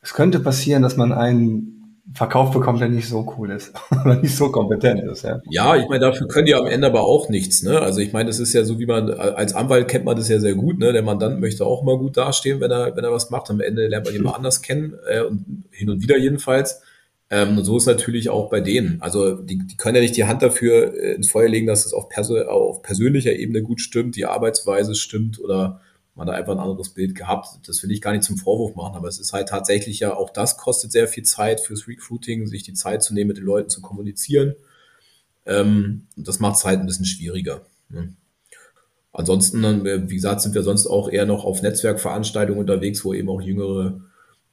es 0.02 0.14
könnte 0.14 0.40
passieren, 0.40 0.82
dass 0.82 0.96
man 0.96 1.12
einen 1.12 1.75
verkauft 2.14 2.52
bekommt, 2.52 2.80
der 2.80 2.88
nicht 2.88 3.08
so 3.08 3.34
cool 3.36 3.50
ist 3.50 3.72
oder 3.90 4.16
nicht 4.16 4.36
so 4.36 4.50
kompetent 4.50 5.02
ist. 5.02 5.24
Ja, 5.24 5.40
ja 5.50 5.76
ich 5.76 5.88
meine, 5.88 6.00
dafür 6.00 6.28
können 6.28 6.46
die 6.46 6.54
am 6.54 6.66
Ende 6.66 6.86
aber 6.86 7.02
auch 7.02 7.28
nichts. 7.28 7.62
Ne? 7.62 7.80
Also 7.80 8.00
ich 8.00 8.12
meine, 8.12 8.30
es 8.30 8.38
ist 8.38 8.52
ja 8.52 8.64
so, 8.64 8.78
wie 8.78 8.86
man 8.86 9.10
als 9.10 9.54
Anwalt 9.54 9.88
kennt 9.88 10.04
man 10.04 10.16
das 10.16 10.28
ja 10.28 10.38
sehr 10.38 10.54
gut. 10.54 10.78
Ne? 10.78 10.92
Der 10.92 11.02
Mandant 11.02 11.40
möchte 11.40 11.66
auch 11.66 11.82
mal 11.82 11.98
gut 11.98 12.16
dastehen, 12.16 12.60
wenn 12.60 12.70
er 12.70 12.96
wenn 12.96 13.04
er 13.04 13.12
was 13.12 13.30
macht. 13.30 13.50
Am 13.50 13.60
Ende 13.60 13.88
lernt 13.88 14.06
man 14.06 14.14
ihn 14.14 14.22
mal 14.22 14.32
anders 14.36 14.62
kennen 14.62 14.94
äh, 15.08 15.22
und 15.22 15.64
hin 15.70 15.90
und 15.90 16.02
wieder 16.02 16.16
jedenfalls. 16.16 16.82
Ähm, 17.28 17.58
und 17.58 17.64
so 17.64 17.76
ist 17.76 17.86
natürlich 17.86 18.30
auch 18.30 18.50
bei 18.50 18.60
denen. 18.60 19.02
Also 19.02 19.34
die, 19.34 19.58
die 19.66 19.76
können 19.76 19.96
ja 19.96 20.00
nicht 20.00 20.16
die 20.16 20.24
Hand 20.24 20.42
dafür 20.42 20.94
äh, 20.94 21.14
ins 21.14 21.30
Feuer 21.30 21.48
legen, 21.48 21.66
dass 21.66 21.84
es 21.84 21.92
auf, 21.92 22.08
perso 22.08 22.38
auf 22.38 22.82
persönlicher 22.82 23.32
Ebene 23.32 23.62
gut 23.62 23.80
stimmt, 23.80 24.14
die 24.14 24.26
Arbeitsweise 24.26 24.94
stimmt 24.94 25.40
oder 25.40 25.80
man 26.16 26.26
da 26.26 26.32
einfach 26.32 26.52
ein 26.52 26.58
anderes 26.58 26.88
Bild 26.90 27.14
gehabt. 27.14 27.68
Das 27.68 27.82
will 27.82 27.90
ich 27.90 28.00
gar 28.00 28.12
nicht 28.12 28.24
zum 28.24 28.38
Vorwurf 28.38 28.74
machen, 28.74 28.96
aber 28.96 29.08
es 29.08 29.18
ist 29.18 29.32
halt 29.32 29.48
tatsächlich 29.48 30.00
ja, 30.00 30.14
auch 30.14 30.30
das 30.30 30.56
kostet 30.56 30.90
sehr 30.90 31.08
viel 31.08 31.24
Zeit 31.24 31.60
fürs 31.60 31.86
Recruiting, 31.86 32.46
sich 32.46 32.62
die 32.62 32.72
Zeit 32.72 33.02
zu 33.02 33.12
nehmen, 33.12 33.28
mit 33.28 33.36
den 33.36 33.44
Leuten 33.44 33.68
zu 33.68 33.82
kommunizieren. 33.82 34.54
Ähm, 35.44 36.06
das 36.16 36.40
macht 36.40 36.56
es 36.56 36.64
halt 36.64 36.80
ein 36.80 36.86
bisschen 36.86 37.04
schwieriger. 37.04 37.62
Ne? 37.90 38.14
Ansonsten, 39.12 39.84
wie 39.84 40.14
gesagt, 40.14 40.42
sind 40.42 40.54
wir 40.54 40.62
sonst 40.62 40.86
auch 40.86 41.08
eher 41.08 41.24
noch 41.24 41.44
auf 41.44 41.62
Netzwerkveranstaltungen 41.62 42.60
unterwegs, 42.60 43.04
wo 43.04 43.14
eben 43.14 43.30
auch 43.30 43.40
jüngere 43.40 44.00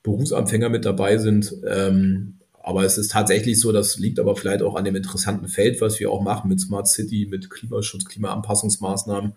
Berufsanfänger 0.04 0.70
mit 0.70 0.86
dabei 0.86 1.18
sind. 1.18 1.54
Ähm, 1.68 2.40
aber 2.62 2.86
es 2.86 2.98
ist 2.98 3.12
tatsächlich 3.12 3.60
so, 3.60 3.74
das 3.74 4.00
liegt 4.00 4.20
aber 4.20 4.38
vielleicht 4.38 4.62
auch 4.62 4.76
an 4.76 4.86
dem 4.86 4.96
interessanten 4.96 5.50
Feld, 5.50 5.82
was 5.82 6.00
wir 6.00 6.12
auch 6.12 6.22
machen 6.22 6.48
mit 6.50 6.62
Smart 6.62 6.88
City, 6.88 7.28
mit 7.30 7.50
Klimaschutz, 7.50 8.06
Klimaanpassungsmaßnahmen 8.06 9.34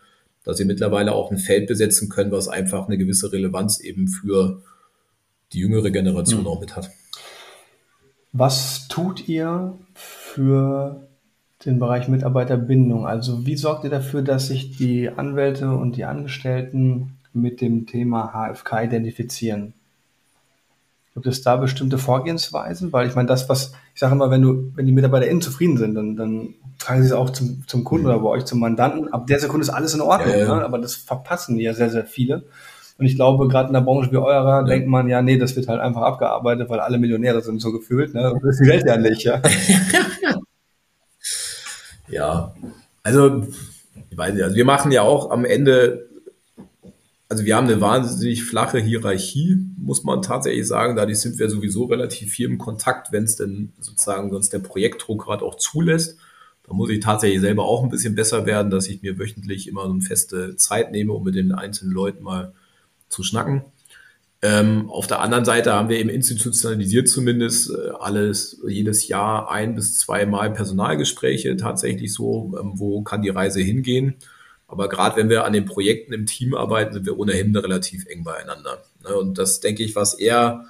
dass 0.46 0.58
sie 0.58 0.64
mittlerweile 0.64 1.12
auch 1.12 1.30
ein 1.30 1.38
Feld 1.38 1.66
besetzen 1.66 2.08
können, 2.08 2.30
was 2.30 2.48
einfach 2.48 2.86
eine 2.86 2.96
gewisse 2.96 3.32
Relevanz 3.32 3.80
eben 3.80 4.06
für 4.06 4.62
die 5.52 5.58
jüngere 5.58 5.90
Generation 5.90 6.42
mhm. 6.42 6.46
auch 6.46 6.60
mit 6.60 6.76
hat. 6.76 6.90
Was 8.32 8.86
tut 8.88 9.28
ihr 9.28 9.76
für 9.94 11.08
den 11.64 11.80
Bereich 11.80 12.06
Mitarbeiterbindung? 12.06 13.06
Also 13.06 13.44
wie 13.44 13.56
sorgt 13.56 13.84
ihr 13.84 13.90
dafür, 13.90 14.22
dass 14.22 14.46
sich 14.46 14.76
die 14.76 15.08
Anwälte 15.08 15.70
und 15.70 15.96
die 15.96 16.04
Angestellten 16.04 17.18
mit 17.32 17.60
dem 17.60 17.86
Thema 17.86 18.32
HFK 18.32 18.84
identifizieren? 18.84 19.74
Gibt 21.16 21.28
es 21.28 21.40
da 21.40 21.56
bestimmte 21.56 21.96
Vorgehensweisen? 21.96 22.92
Weil 22.92 23.08
ich 23.08 23.14
meine, 23.14 23.26
das, 23.26 23.48
was, 23.48 23.72
ich 23.94 24.00
sage 24.00 24.14
immer, 24.14 24.30
wenn 24.30 24.42
du, 24.42 24.70
wenn 24.74 24.84
die 24.84 24.92
MitarbeiterInnen 24.92 25.40
zufrieden 25.40 25.78
sind, 25.78 25.94
dann, 25.94 26.14
dann 26.14 26.54
tragen 26.78 27.00
sie 27.00 27.06
es 27.06 27.14
auch 27.14 27.30
zum, 27.30 27.64
zum 27.66 27.84
Kunden 27.84 28.04
mhm. 28.04 28.12
oder 28.12 28.20
bei 28.20 28.28
euch 28.28 28.44
zum 28.44 28.60
Mandanten. 28.60 29.10
Ab 29.14 29.26
der 29.26 29.40
Sekunde 29.40 29.64
ist 29.64 29.70
alles 29.70 29.94
in 29.94 30.02
Ordnung, 30.02 30.34
ja, 30.34 30.40
ja. 30.40 30.56
Ne? 30.56 30.62
aber 30.62 30.78
das 30.78 30.94
verpassen 30.94 31.58
ja 31.58 31.72
sehr, 31.72 31.88
sehr 31.88 32.04
viele. 32.04 32.44
Und 32.98 33.06
ich 33.06 33.16
glaube, 33.16 33.48
gerade 33.48 33.68
in 33.68 33.72
der 33.72 33.80
Branche 33.80 34.12
wie 34.12 34.18
eurer 34.18 34.60
ja. 34.60 34.62
denkt 34.62 34.88
man, 34.88 35.08
ja, 35.08 35.22
nee, 35.22 35.38
das 35.38 35.56
wird 35.56 35.68
halt 35.68 35.80
einfach 35.80 36.02
abgearbeitet, 36.02 36.68
weil 36.68 36.80
alle 36.80 36.98
Millionäre 36.98 37.40
sind 37.40 37.62
so 37.62 37.72
gefühlt, 37.72 38.12
ne? 38.12 38.34
Und 38.34 38.44
das 38.44 38.58
Geld 38.58 38.84
ja 38.86 38.98
nicht, 38.98 39.22
ja. 39.22 39.40
ja, 42.08 42.54
also, 43.02 43.42
ich 44.10 44.18
weiß 44.18 44.34
nicht, 44.34 44.44
also 44.44 44.54
wir 44.54 44.66
machen 44.66 44.92
ja 44.92 45.00
auch 45.00 45.30
am 45.30 45.46
Ende 45.46 46.05
also 47.28 47.44
wir 47.44 47.56
haben 47.56 47.66
eine 47.66 47.80
wahnsinnig 47.80 48.44
flache 48.44 48.78
Hierarchie, 48.78 49.58
muss 49.76 50.04
man 50.04 50.22
tatsächlich 50.22 50.66
sagen. 50.66 50.94
Dadurch 50.96 51.18
sind 51.18 51.38
wir 51.38 51.50
sowieso 51.50 51.86
relativ 51.86 52.30
viel 52.30 52.46
im 52.46 52.58
Kontakt, 52.58 53.10
wenn 53.10 53.24
es 53.24 53.36
denn 53.36 53.72
sozusagen 53.80 54.30
sonst 54.30 54.52
der 54.52 54.60
Projektdruck 54.60 55.24
gerade 55.24 55.44
auch 55.44 55.56
zulässt. 55.56 56.18
Da 56.62 56.74
muss 56.74 56.90
ich 56.90 57.00
tatsächlich 57.00 57.40
selber 57.40 57.64
auch 57.64 57.82
ein 57.82 57.90
bisschen 57.90 58.14
besser 58.14 58.46
werden, 58.46 58.70
dass 58.70 58.88
ich 58.88 59.02
mir 59.02 59.18
wöchentlich 59.18 59.68
immer 59.68 59.84
eine 59.84 60.00
feste 60.02 60.56
Zeit 60.56 60.92
nehme, 60.92 61.12
um 61.12 61.24
mit 61.24 61.34
den 61.34 61.52
einzelnen 61.52 61.92
Leuten 61.92 62.22
mal 62.22 62.52
zu 63.08 63.22
schnacken. 63.22 63.64
Ähm, 64.42 64.90
auf 64.90 65.06
der 65.06 65.20
anderen 65.20 65.44
Seite 65.44 65.72
haben 65.72 65.88
wir 65.88 65.98
eben 65.98 66.10
institutionalisiert 66.10 67.08
zumindest 67.08 67.70
äh, 67.70 67.90
alles, 67.98 68.60
jedes 68.68 69.08
Jahr 69.08 69.50
ein 69.50 69.74
bis 69.74 69.98
zweimal 69.98 70.52
Personalgespräche 70.52 71.56
tatsächlich 71.56 72.12
so, 72.12 72.54
ähm, 72.60 72.72
wo 72.74 73.02
kann 73.02 73.22
die 73.22 73.30
Reise 73.30 73.60
hingehen 73.60 74.16
aber 74.68 74.88
gerade 74.88 75.16
wenn 75.16 75.28
wir 75.28 75.44
an 75.44 75.52
den 75.52 75.64
Projekten 75.64 76.12
im 76.12 76.26
Team 76.26 76.54
arbeiten, 76.54 76.92
sind 76.92 77.06
wir 77.06 77.18
ohnehin 77.18 77.54
relativ 77.56 78.06
eng 78.06 78.24
beieinander. 78.24 78.82
Ne? 79.04 79.14
Und 79.14 79.38
das 79.38 79.60
denke 79.60 79.84
ich, 79.84 79.94
was 79.94 80.14
eher 80.14 80.64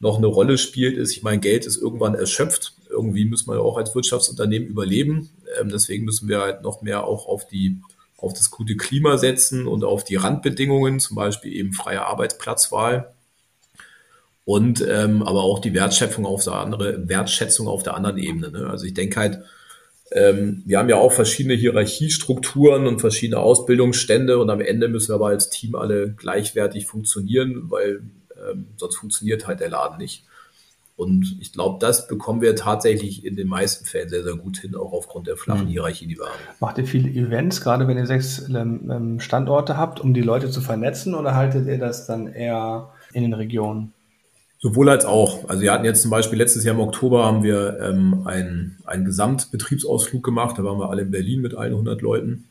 noch 0.00 0.18
eine 0.18 0.26
Rolle 0.26 0.58
spielt, 0.58 0.96
ist, 0.96 1.12
ich 1.12 1.22
meine, 1.22 1.40
Geld 1.40 1.66
ist 1.66 1.76
irgendwann 1.76 2.14
erschöpft. 2.14 2.74
Irgendwie 2.88 3.24
müssen 3.24 3.50
wir 3.50 3.60
auch 3.60 3.76
als 3.76 3.94
Wirtschaftsunternehmen 3.94 4.68
überleben. 4.68 5.30
Ähm, 5.58 5.68
deswegen 5.68 6.04
müssen 6.04 6.28
wir 6.28 6.40
halt 6.40 6.62
noch 6.62 6.82
mehr 6.82 7.04
auch 7.04 7.26
auf 7.26 7.46
die, 7.46 7.80
auf 8.16 8.32
das 8.32 8.50
gute 8.50 8.76
Klima 8.76 9.18
setzen 9.18 9.66
und 9.66 9.84
auf 9.84 10.04
die 10.04 10.16
Randbedingungen, 10.16 11.00
zum 11.00 11.16
Beispiel 11.16 11.52
eben 11.52 11.72
freie 11.72 12.06
Arbeitsplatzwahl. 12.06 13.12
Und 14.44 14.84
ähm, 14.88 15.22
aber 15.22 15.42
auch 15.42 15.58
die 15.58 15.74
Wertschöpfung 15.74 16.24
auf 16.24 16.42
der 16.42 16.54
andere, 16.54 17.06
Wertschätzung 17.08 17.68
auf 17.68 17.82
der 17.82 17.94
anderen 17.94 18.18
Ebene. 18.18 18.50
Ne? 18.50 18.66
Also 18.70 18.86
ich 18.86 18.94
denke 18.94 19.20
halt, 19.20 19.42
ähm, 20.12 20.62
wir 20.64 20.78
haben 20.78 20.88
ja 20.88 20.96
auch 20.96 21.12
verschiedene 21.12 21.54
Hierarchiestrukturen 21.54 22.86
und 22.86 23.00
verschiedene 23.00 23.40
Ausbildungsstände 23.40 24.38
und 24.38 24.48
am 24.48 24.60
Ende 24.60 24.88
müssen 24.88 25.10
wir 25.10 25.16
aber 25.16 25.28
als 25.28 25.50
Team 25.50 25.74
alle 25.74 26.12
gleichwertig 26.12 26.86
funktionieren, 26.86 27.64
weil 27.70 28.02
ähm, 28.50 28.68
sonst 28.76 28.96
funktioniert 28.96 29.46
halt 29.46 29.60
der 29.60 29.70
Laden 29.70 29.98
nicht. 29.98 30.24
Und 30.96 31.36
ich 31.40 31.52
glaube, 31.52 31.78
das 31.78 32.08
bekommen 32.08 32.40
wir 32.40 32.56
tatsächlich 32.56 33.24
in 33.24 33.36
den 33.36 33.46
meisten 33.46 33.84
Fällen 33.84 34.08
sehr, 34.08 34.24
sehr 34.24 34.34
gut 34.34 34.58
hin, 34.58 34.74
auch 34.74 34.92
aufgrund 34.92 35.28
der 35.28 35.36
flachen 35.36 35.66
mhm. 35.66 35.70
Hierarchie, 35.70 36.08
die 36.08 36.18
wir 36.18 36.26
haben. 36.26 36.40
Macht 36.58 36.78
ihr 36.78 36.86
viele 36.86 37.08
Events, 37.08 37.60
gerade 37.60 37.86
wenn 37.86 37.96
ihr 37.96 38.06
sechs 38.06 38.48
ähm, 38.48 38.90
ähm, 38.90 39.20
Standorte 39.20 39.76
habt, 39.76 40.00
um 40.00 40.12
die 40.12 40.22
Leute 40.22 40.50
zu 40.50 40.60
vernetzen 40.60 41.14
oder 41.14 41.36
haltet 41.36 41.68
ihr 41.68 41.78
das 41.78 42.06
dann 42.06 42.26
eher 42.26 42.90
in 43.12 43.22
den 43.22 43.34
Regionen? 43.34 43.92
Sowohl 44.60 44.88
als 44.88 45.04
auch. 45.04 45.48
Also 45.48 45.62
wir 45.62 45.72
hatten 45.72 45.84
jetzt 45.84 46.02
zum 46.02 46.10
Beispiel 46.10 46.38
letztes 46.38 46.64
Jahr 46.64 46.74
im 46.74 46.80
Oktober 46.80 47.24
haben 47.24 47.44
wir 47.44 47.78
ähm, 47.80 48.26
einen, 48.26 48.78
einen 48.84 49.04
Gesamtbetriebsausflug 49.04 50.22
gemacht. 50.22 50.58
Da 50.58 50.64
waren 50.64 50.78
wir 50.78 50.90
alle 50.90 51.02
in 51.02 51.12
Berlin 51.12 51.40
mit 51.40 51.54
allen 51.54 51.72
100 51.72 52.02
Leuten. 52.02 52.48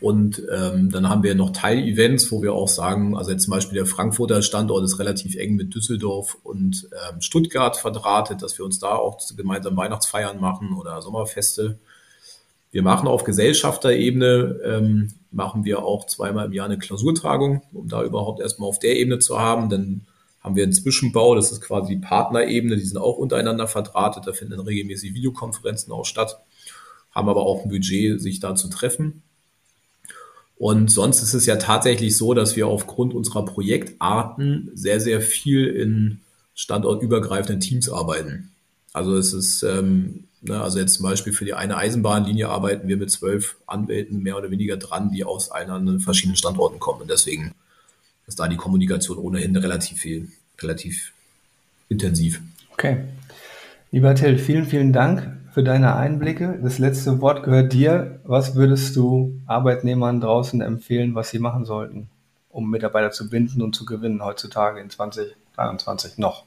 Und 0.00 0.42
ähm, 0.52 0.90
dann 0.92 1.08
haben 1.08 1.24
wir 1.24 1.34
noch 1.34 1.50
Teilevents, 1.50 2.30
wo 2.30 2.40
wir 2.40 2.52
auch 2.52 2.68
sagen, 2.68 3.16
also 3.16 3.32
jetzt 3.32 3.44
zum 3.44 3.52
Beispiel 3.52 3.74
der 3.74 3.86
Frankfurter 3.86 4.42
Standort 4.42 4.84
ist 4.84 5.00
relativ 5.00 5.34
eng 5.36 5.56
mit 5.56 5.74
Düsseldorf 5.74 6.38
und 6.44 6.88
ähm, 6.92 7.20
Stuttgart 7.20 7.76
verdrahtet, 7.76 8.42
dass 8.42 8.56
wir 8.58 8.64
uns 8.64 8.78
da 8.78 8.94
auch 8.94 9.18
gemeinsam 9.36 9.76
Weihnachtsfeiern 9.76 10.40
machen 10.40 10.76
oder 10.78 11.02
Sommerfeste. 11.02 11.78
Wir 12.70 12.82
machen 12.82 13.08
auf 13.08 13.24
Gesellschafterebene, 13.24 14.60
ähm, 14.64 15.08
machen 15.32 15.64
wir 15.64 15.84
auch 15.84 16.06
zweimal 16.06 16.46
im 16.46 16.52
Jahr 16.52 16.66
eine 16.66 16.78
Klausurtragung, 16.78 17.62
um 17.72 17.88
da 17.88 18.04
überhaupt 18.04 18.40
erstmal 18.40 18.68
auf 18.68 18.78
der 18.78 18.96
Ebene 18.96 19.18
zu 19.18 19.40
haben. 19.40 19.68
Dann 19.68 20.02
haben 20.42 20.56
wir 20.56 20.64
einen 20.64 20.72
Zwischenbau, 20.72 21.34
das 21.34 21.52
ist 21.52 21.60
quasi 21.60 21.94
die 21.94 22.00
Partnerebene, 22.00 22.76
die 22.76 22.84
sind 22.84 22.98
auch 22.98 23.16
untereinander 23.16 23.68
verdrahtet, 23.68 24.26
da 24.26 24.32
finden 24.32 24.58
regelmäßig 24.58 25.14
Videokonferenzen 25.14 25.92
auch 25.92 26.04
statt, 26.04 26.38
haben 27.12 27.28
aber 27.28 27.42
auch 27.42 27.62
ein 27.62 27.70
Budget, 27.70 28.20
sich 28.20 28.40
da 28.40 28.54
zu 28.54 28.68
treffen. 28.68 29.22
Und 30.56 30.90
sonst 30.90 31.22
ist 31.22 31.34
es 31.34 31.46
ja 31.46 31.56
tatsächlich 31.56 32.16
so, 32.16 32.34
dass 32.34 32.56
wir 32.56 32.68
aufgrund 32.68 33.14
unserer 33.14 33.44
Projektarten 33.44 34.70
sehr, 34.74 35.00
sehr 35.00 35.20
viel 35.20 35.66
in 35.66 36.20
standortübergreifenden 36.54 37.60
Teams 37.60 37.88
arbeiten. 37.88 38.52
Also 38.92 39.16
es 39.16 39.32
ist, 39.32 39.62
ähm, 39.62 40.24
ne, 40.40 40.60
also 40.60 40.78
jetzt 40.78 40.94
zum 40.94 41.04
Beispiel 41.04 41.32
für 41.32 41.44
die 41.44 41.54
eine 41.54 41.76
Eisenbahnlinie 41.76 42.48
arbeiten 42.48 42.88
wir 42.88 42.96
mit 42.96 43.10
zwölf 43.10 43.56
Anwälten 43.66 44.22
mehr 44.22 44.36
oder 44.36 44.50
weniger 44.50 44.76
dran, 44.76 45.10
die 45.10 45.24
aus 45.24 45.50
allen 45.50 46.00
verschiedenen 46.00 46.36
Standorten 46.36 46.78
kommen. 46.78 47.02
Und 47.02 47.10
deswegen 47.10 47.54
ist 48.26 48.40
da 48.40 48.48
die 48.48 48.56
Kommunikation 48.56 49.18
ohnehin 49.18 49.56
relativ 49.56 49.98
viel, 49.98 50.28
relativ 50.60 51.12
intensiv. 51.88 52.40
Okay. 52.72 52.98
Lieber 53.90 54.14
Till, 54.14 54.38
vielen, 54.38 54.66
vielen 54.66 54.92
Dank 54.92 55.36
für 55.52 55.62
deine 55.62 55.96
Einblicke. 55.96 56.58
Das 56.62 56.78
letzte 56.78 57.20
Wort 57.20 57.42
gehört 57.42 57.72
dir. 57.72 58.20
Was 58.24 58.54
würdest 58.54 58.96
du 58.96 59.38
Arbeitnehmern 59.46 60.20
draußen 60.20 60.62
empfehlen, 60.62 61.14
was 61.14 61.30
sie 61.30 61.38
machen 61.38 61.66
sollten, 61.66 62.08
um 62.48 62.70
Mitarbeiter 62.70 63.10
zu 63.10 63.28
binden 63.28 63.60
und 63.60 63.76
zu 63.76 63.84
gewinnen 63.84 64.24
heutzutage 64.24 64.80
in 64.80 64.88
2023 64.88 66.16
noch? 66.16 66.44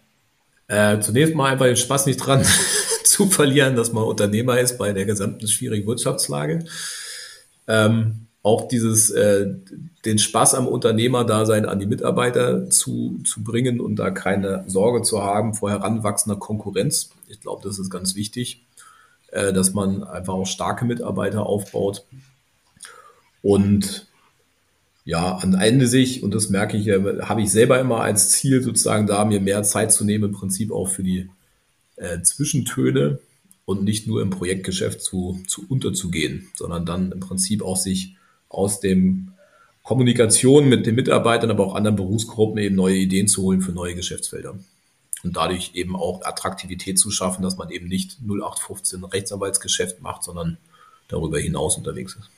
Äh, 0.67 0.99
zunächst 0.99 1.35
mal 1.35 1.51
einfach 1.51 1.65
den 1.65 1.77
Spaß 1.77 2.07
nicht 2.07 2.17
dran 2.17 2.43
zu 3.03 3.27
verlieren, 3.27 3.75
dass 3.75 3.93
man 3.93 4.03
Unternehmer 4.03 4.59
ist 4.59 4.79
bei 4.79 4.91
der 4.91 5.05
gesamten 5.05 5.47
schwierigen 5.47 5.88
Wirtschaftslage. 5.88 6.65
Ähm, 7.67 8.24
auch 8.45 8.67
dieses, 8.67 9.10
äh, 9.10 9.55
den 10.05 10.19
Spaß 10.19 10.53
am 10.53 10.67
Unternehmerdasein 10.67 11.65
an 11.65 11.79
die 11.79 11.88
Mitarbeiter 11.88 12.69
zu, 12.69 13.19
zu 13.23 13.43
bringen 13.43 13.79
und 13.79 13.95
da 13.95 14.12
keine 14.12 14.63
Sorge 14.67 15.01
zu 15.01 15.23
haben 15.23 15.55
vor 15.55 15.71
heranwachsender 15.71 16.38
Konkurrenz. 16.38 17.10
Ich 17.27 17.39
glaube, 17.41 17.67
das 17.67 17.79
ist 17.79 17.89
ganz 17.89 18.13
wichtig, 18.13 18.62
äh, 19.31 19.51
dass 19.51 19.73
man 19.73 20.03
einfach 20.03 20.36
auch 20.36 20.45
starke 20.45 20.86
Mitarbeiter 20.86 21.47
aufbaut. 21.47 22.05
Und 23.41 24.05
ja, 25.05 25.39
am 25.39 25.55
Ende 25.55 25.88
sich, 25.88 26.21
und 26.21 26.36
das 26.36 26.51
merke 26.51 26.77
ich, 26.77 26.88
habe 26.88 27.41
ich 27.41 27.51
selber 27.51 27.79
immer 27.79 28.01
als 28.01 28.29
Ziel, 28.29 28.62
sozusagen 28.62 29.08
da 29.08 29.25
mir 29.25 29.41
mehr 29.41 29.63
Zeit 29.63 29.91
zu 29.91 30.05
nehmen, 30.05 30.25
im 30.25 30.34
Prinzip 30.34 30.71
auch 30.71 30.89
für 30.89 31.01
die 31.01 31.31
äh, 31.95 32.21
Zwischentöne 32.21 33.17
und 33.65 33.84
nicht 33.84 34.05
nur 34.05 34.21
im 34.21 34.29
Projektgeschäft 34.29 35.01
zu, 35.01 35.39
zu 35.47 35.65
unterzugehen, 35.67 36.49
sondern 36.53 36.86
dann 36.86 37.12
im 37.12 37.21
Prinzip 37.21 37.63
auch 37.63 37.77
sich 37.77 38.15
aus 38.49 38.79
dem 38.79 39.34
Kommunikation 39.84 40.67
mit 40.67 40.86
den 40.86 40.95
Mitarbeitern, 40.95 41.51
aber 41.51 41.65
auch 41.65 41.75
anderen 41.75 41.95
Berufsgruppen 41.95 42.58
eben 42.58 42.75
neue 42.75 42.95
Ideen 42.95 43.27
zu 43.27 43.43
holen 43.43 43.62
für 43.62 43.71
neue 43.71 43.95
Geschäftsfelder. 43.95 44.58
Und 45.23 45.38
dadurch 45.38 45.71
eben 45.75 45.95
auch 45.95 46.23
Attraktivität 46.23 46.99
zu 46.99 47.12
schaffen, 47.12 47.43
dass 47.43 47.58
man 47.58 47.69
eben 47.69 47.88
nicht 47.88 48.19
0815 48.21 49.03
Rechtsanwaltsgeschäft 49.03 50.01
macht, 50.01 50.23
sondern 50.23 50.58
darüber 51.08 51.39
hinaus 51.39 51.77
unterwegs 51.77 52.15
ist. 52.15 52.29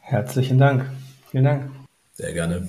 Herzlichen 0.00 0.58
Dank. 0.58 0.86
Vielen 1.30 1.44
Dank. 1.44 1.70
Sehr 2.14 2.32
gerne. 2.32 2.68